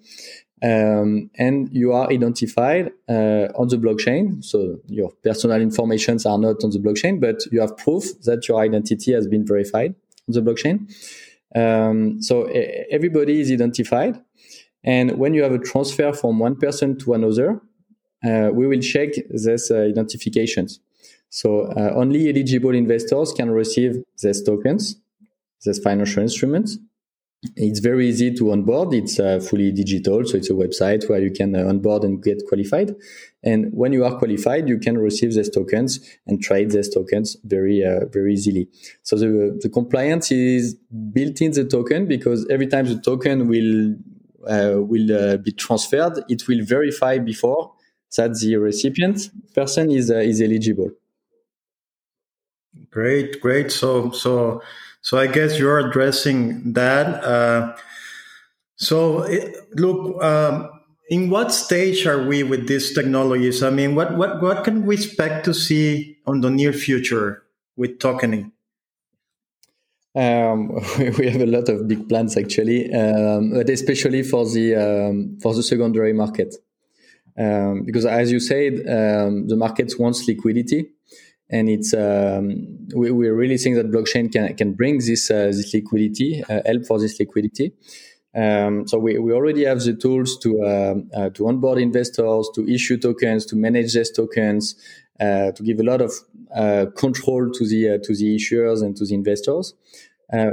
Um, 0.62 1.30
and 1.37 1.68
you 1.71 1.92
are 1.92 2.09
identified 2.11 2.90
uh, 3.11 3.49
on 3.61 3.68
the 3.68 3.76
blockchain. 3.76 4.42
So 4.42 4.78
your 4.87 5.11
personal 5.23 5.61
informations 5.61 6.25
are 6.25 6.38
not 6.38 6.64
on 6.64 6.71
the 6.71 6.78
blockchain, 6.78 7.21
but 7.21 7.45
you 7.52 7.61
have 7.61 7.76
proof 7.76 8.04
that 8.23 8.49
your 8.49 8.61
identity 8.61 9.12
has 9.12 9.26
been 9.26 9.45
verified 9.45 9.95
the 10.28 10.40
blockchain. 10.40 10.90
Um, 11.54 12.23
so 12.23 12.45
everybody 12.90 13.40
is 13.40 13.50
identified. 13.50 14.21
And 14.85 15.18
when 15.18 15.35
you 15.35 15.42
have 15.42 15.52
a 15.52 15.59
transfer 15.59 16.12
from 16.12 16.38
one 16.38 16.56
person 16.56 16.99
to 16.99 17.14
another, 17.14 17.61
uh, 18.25 18.50
we 18.52 18.66
will 18.66 18.80
check 18.80 19.11
these 19.30 19.71
uh, 19.71 19.76
identifications. 19.76 20.80
So 21.28 21.62
uh, 21.73 21.92
only 21.95 22.28
eligible 22.28 22.75
investors 22.75 23.33
can 23.33 23.50
receive 23.50 24.02
these 24.23 24.42
tokens, 24.42 24.97
these 25.64 25.78
financial 25.78 26.23
instruments 26.23 26.78
it's 27.56 27.80
very 27.80 28.08
easy 28.08 28.34
to 28.34 28.52
onboard. 28.52 28.94
It's 28.94 29.20
uh, 29.20 29.40
fully 29.40 29.70
digital, 29.70 30.24
so 30.24 30.36
it's 30.36 30.50
a 30.50 30.54
website 30.54 31.08
where 31.08 31.20
you 31.20 31.30
can 31.30 31.54
uh, 31.54 31.68
onboard 31.68 32.02
and 32.04 32.22
get 32.22 32.42
qualified. 32.48 32.94
And 33.42 33.70
when 33.72 33.92
you 33.92 34.04
are 34.04 34.18
qualified, 34.18 34.68
you 34.68 34.78
can 34.78 34.98
receive 34.98 35.34
these 35.34 35.50
tokens 35.50 36.00
and 36.26 36.42
trade 36.42 36.70
these 36.70 36.88
tokens 36.88 37.36
very, 37.44 37.84
uh, 37.84 38.06
very 38.06 38.34
easily. 38.34 38.68
So 39.02 39.16
the, 39.16 39.58
the 39.60 39.68
compliance 39.68 40.32
is 40.32 40.74
built 41.12 41.40
in 41.40 41.52
the 41.52 41.64
token 41.64 42.06
because 42.06 42.46
every 42.50 42.66
time 42.66 42.86
the 42.86 43.00
token 43.00 43.48
will 43.48 43.94
uh, 44.48 44.80
will 44.80 45.12
uh, 45.12 45.36
be 45.38 45.50
transferred, 45.52 46.22
it 46.28 46.46
will 46.46 46.64
verify 46.64 47.18
before 47.18 47.72
that 48.16 48.38
the 48.38 48.56
recipient 48.56 49.28
person 49.54 49.90
is 49.90 50.10
uh, 50.10 50.16
is 50.16 50.40
eligible. 50.40 50.90
Great, 52.90 53.40
great. 53.40 53.70
So 53.70 54.10
so 54.10 54.62
so 55.06 55.18
I 55.18 55.28
guess 55.28 55.56
you're 55.56 55.78
addressing 55.78 56.72
that. 56.72 57.22
Uh, 57.22 57.76
so 58.75 59.22
it, 59.22 59.54
look, 59.78 60.20
um, 60.20 60.68
in 61.08 61.30
what 61.30 61.52
stage 61.52 62.04
are 62.08 62.26
we 62.26 62.42
with 62.42 62.66
these 62.66 62.92
technologies? 62.92 63.62
I 63.62 63.70
mean, 63.70 63.94
what 63.94 64.16
what 64.16 64.42
what 64.42 64.64
can 64.64 64.84
we 64.84 64.96
expect 64.96 65.44
to 65.44 65.54
see 65.54 66.18
on 66.26 66.40
the 66.40 66.50
near 66.50 66.72
future 66.72 67.44
with 67.76 68.00
Tokeny? 68.00 68.50
Um, 70.16 70.75
we 71.18 71.30
have 71.30 71.40
a 71.40 71.46
lot 71.46 71.68
of 71.68 71.86
big 71.86 72.08
plans 72.08 72.36
actually, 72.36 72.92
um, 72.92 73.52
but 73.52 73.70
especially 73.70 74.25
for 74.25 74.44
the 74.44 74.75
um, 74.75 75.38
for 75.40 75.54
the 75.54 75.62
secondary 75.62 76.14
market, 76.14 76.56
um, 77.38 77.84
because 77.84 78.06
as 78.06 78.32
you 78.32 78.40
said, 78.40 78.72
um, 78.88 79.46
the 79.46 79.54
market 79.54 79.92
wants 80.00 80.26
liquidity, 80.26 80.90
and 81.48 81.68
it's 81.68 81.94
um, 81.94 82.88
we, 82.94 83.10
we 83.10 83.28
really 83.28 83.58
think 83.58 83.76
that 83.76 83.90
blockchain 83.90 84.32
can 84.32 84.54
can 84.56 84.72
bring 84.72 84.98
this 84.98 85.30
uh, 85.30 85.46
this 85.46 85.72
liquidity, 85.72 86.42
uh, 86.48 86.60
help 86.66 86.86
for 86.86 86.98
this 86.98 87.18
liquidity. 87.20 87.72
Um, 88.34 88.86
so 88.86 88.98
we, 88.98 89.18
we 89.18 89.32
already 89.32 89.64
have 89.64 89.80
the 89.80 89.94
tools 89.94 90.38
to 90.38 90.62
uh, 90.62 90.94
uh 91.16 91.30
to 91.30 91.48
onboard 91.48 91.78
investors, 91.78 92.50
to 92.54 92.68
issue 92.68 92.98
tokens, 92.98 93.46
to 93.46 93.56
manage 93.56 93.94
these 93.94 94.10
tokens, 94.10 94.74
uh, 95.20 95.52
to 95.52 95.62
give 95.62 95.80
a 95.80 95.84
lot 95.84 96.00
of 96.00 96.12
uh, 96.54 96.86
control 96.96 97.50
to 97.50 97.66
the 97.66 98.00
to 98.02 98.14
the 98.14 98.36
issuers 98.36 98.82
and 98.82 98.96
to 98.96 99.06
the 99.06 99.14
investors. 99.14 99.74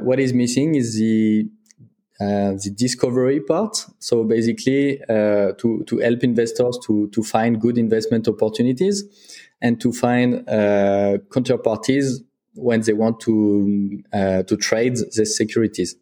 what 0.03 0.19
is 0.19 0.33
missing 0.33 0.75
is 0.75 0.95
the 0.95 1.50
the 2.19 2.71
discovery 2.77 3.41
part. 3.41 3.75
So 4.00 4.23
basically, 4.23 5.00
to 5.07 5.83
to 5.88 5.97
help 5.97 6.23
investors 6.23 6.77
to 6.85 7.09
to 7.09 7.23
find 7.23 7.59
good 7.59 7.77
investment 7.79 8.27
opportunities 8.27 9.03
and 9.63 9.79
to 9.82 9.91
find 9.91 10.48
uh, 10.48 11.17
counterparties 11.29 12.20
when 12.55 12.82
they 12.82 12.93
want 12.93 13.20
to 13.22 14.03
uh, 14.13 14.43
to 14.43 14.58
trade 14.58 14.98
the 15.15 15.25
securities. 15.25 15.96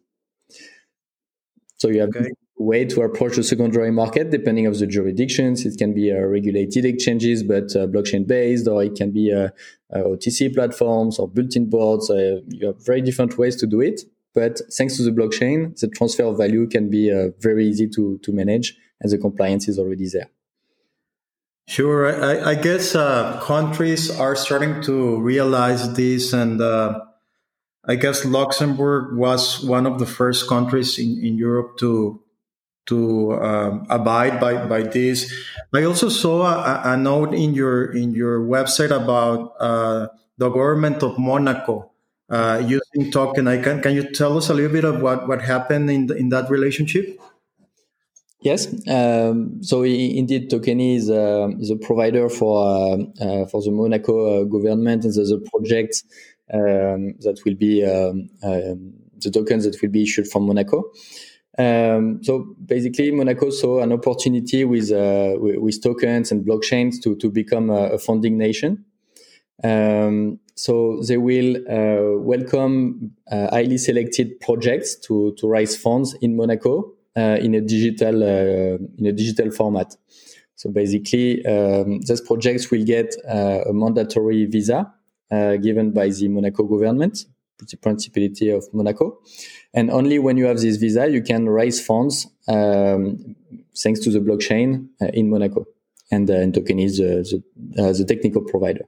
So 1.78 1.88
you 1.88 2.00
have 2.00 2.10
okay. 2.10 2.28
a 2.58 2.62
way 2.62 2.84
to 2.84 3.02
approach 3.02 3.36
the 3.36 3.42
secondary 3.42 3.90
market 3.90 4.30
depending 4.30 4.66
of 4.66 4.78
the 4.78 4.86
jurisdictions. 4.86 5.64
It 5.64 5.78
can 5.78 5.94
be 5.94 6.12
uh, 6.12 6.16
regulated 6.16 6.84
exchanges, 6.84 7.42
but 7.42 7.74
uh, 7.74 7.86
blockchain 7.86 8.26
based, 8.26 8.68
or 8.68 8.82
it 8.84 8.94
can 8.96 9.12
be 9.12 9.32
uh, 9.32 9.48
uh, 9.94 9.98
OTC 9.98 10.54
platforms 10.54 11.18
or 11.18 11.28
bulletin 11.28 11.70
boards. 11.70 12.10
you 12.10 12.66
have 12.66 12.84
very 12.84 13.00
different 13.00 13.38
ways 13.38 13.56
to 13.56 13.66
do 13.66 13.80
it. 13.80 14.02
But 14.34 14.60
thanks 14.76 14.96
to 14.96 15.02
the 15.02 15.10
blockchain, 15.10 15.78
the 15.78 15.88
transfer 15.88 16.24
of 16.24 16.38
value 16.38 16.66
can 16.66 16.88
be 16.88 17.10
very 17.40 17.66
easy 17.66 17.86
to, 17.88 18.18
to 18.22 18.32
manage 18.32 18.74
and 19.00 19.12
the 19.12 19.18
compliance 19.18 19.68
is 19.68 19.78
already 19.78 20.08
there. 20.08 20.30
Sure. 21.66 22.10
I, 22.10 22.50
I 22.50 22.54
guess 22.54 22.94
uh, 22.94 23.40
countries 23.40 24.10
are 24.10 24.36
starting 24.36 24.82
to 24.82 25.20
realize 25.20 25.94
this, 25.94 26.32
and 26.32 26.60
uh, 26.60 27.00
I 27.86 27.94
guess 27.94 28.24
Luxembourg 28.24 29.16
was 29.16 29.62
one 29.64 29.86
of 29.86 29.98
the 29.98 30.06
first 30.06 30.48
countries 30.48 30.98
in, 30.98 31.22
in 31.24 31.38
Europe 31.38 31.78
to 31.78 32.20
to 32.86 33.34
um, 33.40 33.86
abide 33.90 34.40
by, 34.40 34.66
by 34.66 34.82
this. 34.82 35.32
I 35.72 35.84
also 35.84 36.08
saw 36.08 36.46
a, 36.46 36.94
a, 36.94 36.96
note 36.96 37.32
in 37.32 37.54
your 37.54 37.94
in 37.94 38.12
your 38.12 38.40
website 38.40 38.90
about 38.90 39.54
uh, 39.60 40.08
the 40.36 40.48
government 40.48 41.02
of 41.04 41.16
Monaco 41.16 41.92
uh, 42.28 42.60
using 42.66 43.12
token. 43.12 43.46
I 43.46 43.62
can 43.62 43.80
can 43.80 43.94
you 43.94 44.10
tell 44.10 44.36
us 44.36 44.50
a 44.50 44.54
little 44.54 44.72
bit 44.72 44.84
of 44.84 45.00
what, 45.00 45.28
what 45.28 45.42
happened 45.42 45.90
in 45.90 46.06
the, 46.08 46.16
in 46.16 46.30
that 46.30 46.50
relationship? 46.50 47.20
Yes. 48.42 48.66
Um, 48.88 49.62
so 49.62 49.82
indeed, 49.84 50.50
Tokeny 50.50 50.96
is 50.96 51.08
a, 51.08 51.48
is 51.60 51.70
a 51.70 51.76
provider 51.76 52.28
for 52.28 52.66
uh, 52.66 52.96
uh, 53.24 53.46
for 53.46 53.62
the 53.62 53.70
Monaco 53.70 54.42
uh, 54.42 54.44
government, 54.44 55.04
and 55.04 55.14
the, 55.14 55.40
a 55.40 55.50
project 55.50 56.02
um, 56.52 57.14
that 57.20 57.40
will 57.44 57.54
be 57.54 57.84
um, 57.84 58.28
um, 58.42 58.94
the 59.18 59.30
tokens 59.30 59.64
that 59.64 59.80
will 59.80 59.90
be 59.90 60.02
issued 60.02 60.26
from 60.26 60.46
Monaco. 60.46 60.90
Um, 61.56 62.18
so 62.24 62.56
basically, 62.64 63.12
Monaco 63.12 63.50
saw 63.50 63.80
an 63.80 63.92
opportunity 63.92 64.64
with 64.64 64.90
uh, 64.90 65.34
with 65.38 65.80
tokens 65.80 66.32
and 66.32 66.44
blockchains 66.44 67.00
to 67.04 67.14
to 67.16 67.30
become 67.30 67.70
a, 67.70 67.90
a 67.90 67.98
funding 67.98 68.38
nation. 68.38 68.84
Um, 69.62 70.40
so 70.56 71.00
they 71.06 71.16
will 71.16 71.56
uh, 71.70 72.18
welcome 72.20 73.12
uh, 73.30 73.50
highly 73.50 73.78
selected 73.78 74.40
projects 74.40 74.96
to 75.06 75.32
to 75.38 75.48
raise 75.48 75.76
funds 75.76 76.16
in 76.20 76.34
Monaco 76.34 76.80
uh, 76.80 77.01
in 77.16 77.54
a 77.54 77.60
digital 77.60 78.22
uh, 78.22 78.78
in 78.98 79.06
a 79.06 79.12
digital 79.12 79.50
format. 79.50 79.96
So 80.54 80.70
basically, 80.70 81.44
um, 81.44 82.00
those 82.02 82.20
projects 82.20 82.70
will 82.70 82.84
get 82.84 83.14
uh, 83.28 83.60
a 83.66 83.72
mandatory 83.72 84.46
visa 84.46 84.92
given 85.30 85.92
by 85.92 86.10
the 86.10 86.28
Monaco 86.28 86.64
government, 86.64 87.24
the 87.58 87.76
Principality 87.78 88.50
of 88.50 88.64
Monaco, 88.74 89.18
and 89.72 89.90
only 89.90 90.18
when 90.18 90.36
you 90.36 90.44
have 90.44 90.60
this 90.60 90.76
visa, 90.76 91.08
you 91.08 91.22
can 91.22 91.48
raise 91.48 91.84
funds 91.84 92.28
um, 92.48 93.34
thanks 93.74 94.00
to 94.00 94.10
the 94.10 94.18
blockchain 94.18 94.88
in 95.14 95.30
Monaco. 95.30 95.64
And, 96.10 96.28
and 96.28 96.52
Tokeny 96.52 96.84
is 96.84 96.98
the, 96.98 97.42
the, 97.56 97.92
the 97.94 98.04
technical 98.04 98.42
provider. 98.42 98.84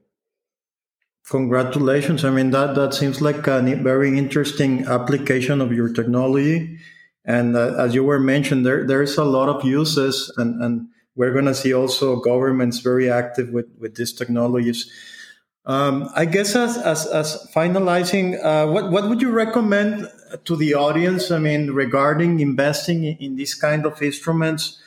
Congratulations. 1.30 2.22
I 2.22 2.30
mean, 2.30 2.50
that, 2.50 2.74
that 2.74 2.92
seems 2.92 3.22
like 3.22 3.46
a 3.46 3.62
very 3.62 4.18
interesting 4.18 4.84
application 4.84 5.62
of 5.62 5.72
your 5.72 5.90
technology. 5.90 6.78
And 7.24 7.56
uh, 7.56 7.74
as 7.78 7.94
you 7.94 8.04
were 8.04 8.20
mentioned, 8.20 8.66
there 8.66 8.86
there's 8.86 9.16
a 9.16 9.24
lot 9.24 9.48
of 9.48 9.64
uses, 9.64 10.32
and, 10.36 10.62
and 10.62 10.88
we're 11.16 11.32
going 11.32 11.46
to 11.46 11.54
see 11.54 11.72
also 11.72 12.16
governments 12.16 12.80
very 12.80 13.10
active 13.10 13.48
with, 13.50 13.66
with 13.78 13.94
these 13.94 14.12
technologies. 14.12 14.90
Um, 15.64 16.10
I 16.14 16.26
guess 16.26 16.54
as 16.54 16.76
as, 16.76 17.06
as 17.06 17.48
finalizing, 17.54 18.36
uh, 18.44 18.70
what 18.70 18.90
what 18.90 19.08
would 19.08 19.22
you 19.22 19.30
recommend 19.30 20.06
to 20.44 20.56
the 20.56 20.74
audience? 20.74 21.30
I 21.30 21.38
mean, 21.38 21.70
regarding 21.70 22.40
investing 22.40 23.04
in, 23.04 23.16
in 23.16 23.36
these 23.36 23.54
kind 23.54 23.86
of 23.86 24.02
instruments, 24.02 24.78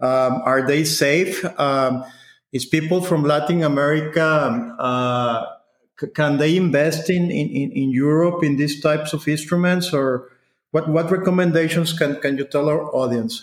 um, 0.00 0.42
are 0.44 0.66
they 0.66 0.82
safe? 0.82 1.44
Um, 1.60 2.04
is 2.50 2.66
people 2.66 3.02
from 3.02 3.22
Latin 3.22 3.62
America 3.62 4.26
uh, 4.78 5.46
can 6.14 6.38
they 6.38 6.56
invest 6.56 7.10
in, 7.10 7.30
in, 7.30 7.70
in 7.70 7.90
Europe 7.90 8.42
in 8.42 8.56
these 8.56 8.80
types 8.80 9.12
of 9.12 9.28
instruments, 9.28 9.92
or 9.92 10.28
what 10.74 10.88
what 10.88 11.08
recommendations 11.08 11.92
can 11.92 12.16
can 12.20 12.36
you 12.36 12.44
tell 12.44 12.68
our 12.68 12.82
audience? 12.92 13.34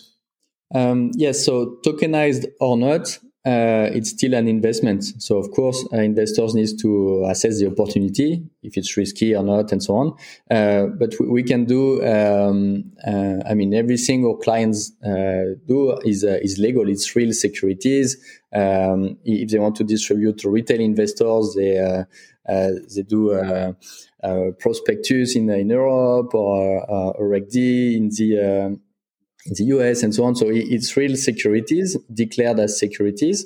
Um, 0.76 1.12
yes, 1.16 1.46
so 1.46 1.78
tokenized 1.86 2.46
or 2.60 2.78
not, 2.78 3.18
uh, 3.46 3.88
it's 3.94 4.10
still 4.10 4.34
an 4.34 4.48
investment. 4.50 5.04
So 5.20 5.38
of 5.38 5.50
course, 5.52 5.86
uh, 5.94 5.98
investors 5.98 6.54
need 6.54 6.78
to 6.82 7.26
assess 7.30 7.60
the 7.60 7.68
opportunity 7.68 8.44
if 8.64 8.76
it's 8.76 8.98
risky 8.98 9.34
or 9.34 9.44
not, 9.44 9.72
and 9.72 9.82
so 9.82 9.96
on. 9.96 10.08
Uh, 10.50 10.88
but 10.88 11.14
we, 11.20 11.28
we, 11.28 11.44
can 11.44 11.64
do. 11.64 12.04
Um, 12.06 12.92
uh, 13.08 13.38
I 13.50 13.54
mean, 13.54 13.74
everything 13.74 14.26
our 14.26 14.38
clients 14.38 14.92
uh, 15.02 15.56
do 15.66 15.98
is 16.04 16.26
uh, 16.26 16.40
is 16.42 16.58
legal. 16.60 16.90
It's 16.90 17.16
real 17.16 17.32
securities. 17.32 18.18
Um, 18.54 19.18
if 19.24 19.52
they 19.52 19.60
want 19.60 19.78
to 19.78 19.86
distribute 19.86 20.38
to 20.40 20.50
retail 20.50 20.82
investors, 20.82 21.56
they 21.56 22.06
they 22.46 23.04
do 23.04 23.32
prospectus 24.60 25.36
in, 25.36 25.50
in 25.50 25.70
Europe 25.70 26.34
or, 26.34 26.90
uh, 26.90 27.12
or 27.12 27.28
Reg 27.28 27.56
in 27.56 28.10
the 28.10 28.40
uh, 28.40 28.76
in 29.46 29.54
the 29.56 29.64
US 29.66 30.04
and 30.04 30.14
so 30.14 30.24
on. 30.24 30.36
So 30.36 30.48
it's 30.50 30.96
real 30.96 31.16
securities 31.16 31.98
declared 32.14 32.60
as 32.60 32.78
securities. 32.80 33.46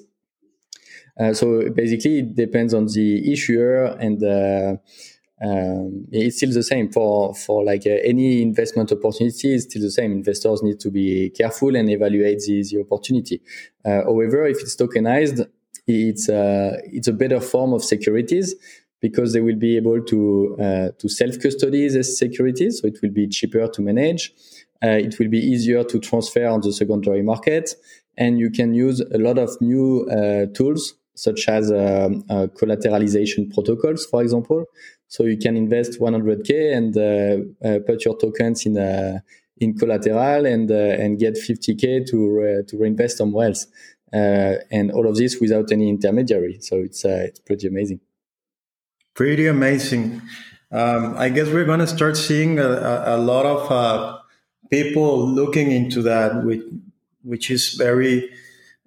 Uh, 1.17 1.33
so 1.33 1.69
basically, 1.69 2.19
it 2.19 2.35
depends 2.35 2.73
on 2.73 2.88
the 2.88 3.31
issuer, 3.31 3.85
and 3.85 4.21
uh, 4.21 4.75
um, 5.41 6.05
it's 6.11 6.38
still 6.38 6.51
the 6.51 6.63
same 6.63 6.91
for 6.91 7.33
for 7.33 7.63
like 7.63 7.88
uh, 7.88 7.91
any 8.03 8.41
investment 8.41 8.91
opportunity. 8.91 9.55
It's 9.55 9.63
still 9.63 9.81
the 9.81 9.91
same. 9.91 10.11
Investors 10.11 10.61
need 10.61 10.81
to 10.81 10.91
be 10.91 11.29
careful 11.29 11.73
and 11.77 11.89
evaluate 11.89 12.39
the, 12.39 12.63
the 12.69 12.81
opportunity. 12.81 13.41
however, 13.85 14.45
if 14.45 14.59
it's 14.59 14.75
tokenized, 14.75 15.47
it's 15.88 16.27
it's 16.27 17.07
a 17.07 17.13
better 17.13 17.39
form 17.39 17.71
of 17.71 17.81
securities 17.81 18.55
because 19.01 19.34
they 19.34 19.41
will 19.41 19.58
be 19.58 19.77
able 19.77 20.01
to 20.03 20.58
uh, 20.60 20.89
to 20.99 21.10
self 21.10 21.39
custody 21.39 21.88
these 21.88 22.17
securities, 22.17 22.81
so 22.81 22.88
it 22.88 22.99
will 23.01 23.12
be 23.12 23.27
cheaper 23.27 23.67
to 23.67 23.81
manage. 23.81 24.31
Uh, 24.84 24.89
it 24.89 25.17
will 25.19 25.29
be 25.29 25.39
easier 25.39 25.84
to 25.84 25.99
transfer 25.99 26.47
on 26.47 26.62
the 26.62 26.71
secondary 26.71 27.21
market, 27.21 27.75
and 28.17 28.39
you 28.39 28.49
can 28.49 28.73
use 28.73 28.99
a 28.99 29.17
lot 29.17 29.38
of 29.38 29.49
new 29.62 30.05
uh, 30.10 30.45
tools 30.53 30.95
such 31.15 31.47
as 31.47 31.71
uh, 31.71 32.10
uh, 32.29 32.47
collateralization 32.47 33.51
protocols, 33.53 34.05
for 34.05 34.21
example. 34.21 34.65
So 35.08 35.23
you 35.23 35.38
can 35.38 35.55
invest 35.55 35.99
100k 35.99 36.75
and 36.75 36.97
uh, 36.97 37.67
uh, 37.67 37.79
put 37.88 38.05
your 38.05 38.17
tokens 38.17 38.65
in 38.65 38.75
in 39.58 39.73
collateral 39.77 40.45
and 40.45 40.69
and 40.69 41.17
get 41.17 41.36
50k 41.36 42.05
to 42.08 42.63
to 42.67 42.77
reinvest 42.77 43.17
somewhere 43.17 43.47
else, 43.47 43.67
and 44.12 44.91
all 44.91 45.08
of 45.08 45.15
this 45.15 45.39
without 45.39 45.71
any 45.71 45.88
intermediary. 45.89 46.58
So 46.60 46.77
it's 46.77 47.05
it's 47.05 47.39
pretty 47.39 47.67
amazing. 47.67 48.01
Pretty 49.15 49.47
amazing. 49.47 50.21
Um, 50.71 51.15
I 51.17 51.30
guess 51.30 51.47
we're 51.47 51.63
going 51.63 51.80
to 51.80 51.88
start 51.88 52.17
seeing 52.17 52.60
a, 52.60 53.04
a, 53.06 53.17
lot 53.17 53.45
of 53.45 53.71
uh, 53.71 54.17
people 54.69 55.25
looking 55.25 55.71
into 55.71 56.01
that, 56.01 56.43
which, 56.43 56.63
which 57.23 57.49
is 57.49 57.75
very, 57.75 58.30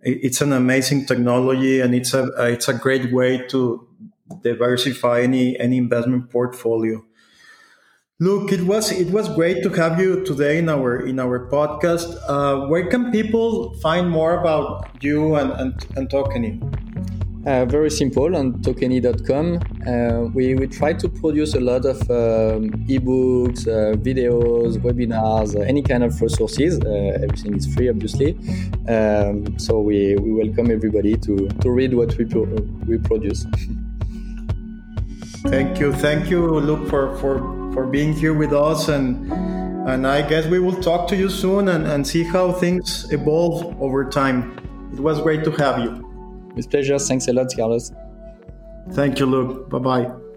it's 0.03 0.43
an 0.43 0.53
amazing 0.53 1.07
technology 1.07 1.81
and 1.81 1.95
it's 1.95 2.13
a, 2.13 2.29
it's 2.53 2.69
a 2.69 2.75
great 2.75 3.11
way 3.11 3.39
to 3.49 3.89
diversify 4.43 5.23
any, 5.23 5.59
any 5.59 5.79
investment 5.79 6.29
portfolio. 6.29 7.03
Look, 8.21 8.53
it 8.53 8.63
was 8.63 8.91
it 8.91 9.13
was 9.13 9.29
great 9.29 9.63
to 9.63 9.69
have 9.71 10.01
you 10.01 10.25
today 10.25 10.59
in 10.59 10.69
our 10.69 11.07
in 11.07 11.21
our 11.21 11.49
podcast. 11.49 12.19
Uh, 12.27 12.67
where 12.67 12.91
can 12.91 13.13
people 13.13 13.79
find 13.79 14.11
more 14.11 14.41
about 14.41 14.91
you 15.01 15.37
and 15.37 15.53
and, 15.53 15.87
and 15.97 16.11
Tokeny? 16.11 16.59
Uh, 17.49 17.65
very 17.65 17.91
simple 17.91 18.37
on 18.37 18.53
tokeny.com. 18.61 19.59
Uh, 19.87 20.29
we, 20.35 20.55
we 20.55 20.67
try 20.67 20.93
to 20.93 21.09
produce 21.09 21.55
a 21.55 21.61
lot 21.61 21.87
of 21.87 21.99
um, 22.11 22.69
ebooks, 22.87 23.67
uh, 23.67 23.97
videos, 23.97 24.77
webinars, 24.77 25.57
uh, 25.57 25.61
any 25.61 25.83
kind 25.83 26.05
of 26.05 26.21
resources. 26.21 26.79
Uh, 26.79 27.23
everything 27.23 27.57
is 27.57 27.67
free, 27.75 27.89
obviously. 27.89 28.37
Um, 28.87 29.59
so 29.59 29.81
we, 29.81 30.15
we 30.17 30.31
welcome 30.33 30.71
everybody 30.71 31.17
to, 31.17 31.49
to 31.49 31.71
read 31.71 31.95
what 31.95 32.15
we, 32.19 32.27
pro- 32.27 32.45
we 32.87 32.99
produce. 32.99 33.47
Thank 35.47 35.81
you. 35.81 35.95
Thank 35.95 36.29
you, 36.29 36.45
Luc, 36.61 36.91
for, 36.91 37.17
for, 37.17 37.39
for 37.73 37.87
being 37.87 38.13
here 38.13 38.35
with 38.35 38.53
us. 38.53 38.89
And, 38.89 39.33
and 39.89 40.07
I 40.07 40.21
guess 40.21 40.45
we 40.45 40.59
will 40.59 40.79
talk 40.83 41.09
to 41.09 41.17
you 41.17 41.31
soon 41.31 41.69
and, 41.69 41.87
and 41.87 42.07
see 42.07 42.25
how 42.25 42.53
things 42.53 43.11
evolve 43.11 43.81
over 43.81 44.05
time. 44.05 44.55
It 44.93 45.01
was 45.01 45.19
great 45.23 45.45
to 45.45 45.51
have 45.53 45.79
you. 45.79 46.08
With 46.59 46.71
pleasure. 46.73 46.99
Thanks 46.99 47.29
a 47.29 47.33
lot, 47.33 47.55
Carlos. 47.55 47.93
Thank 48.91 49.21
you, 49.21 49.27
Luc. 49.27 49.71
Bye 49.71 49.79
bye. 49.79 50.28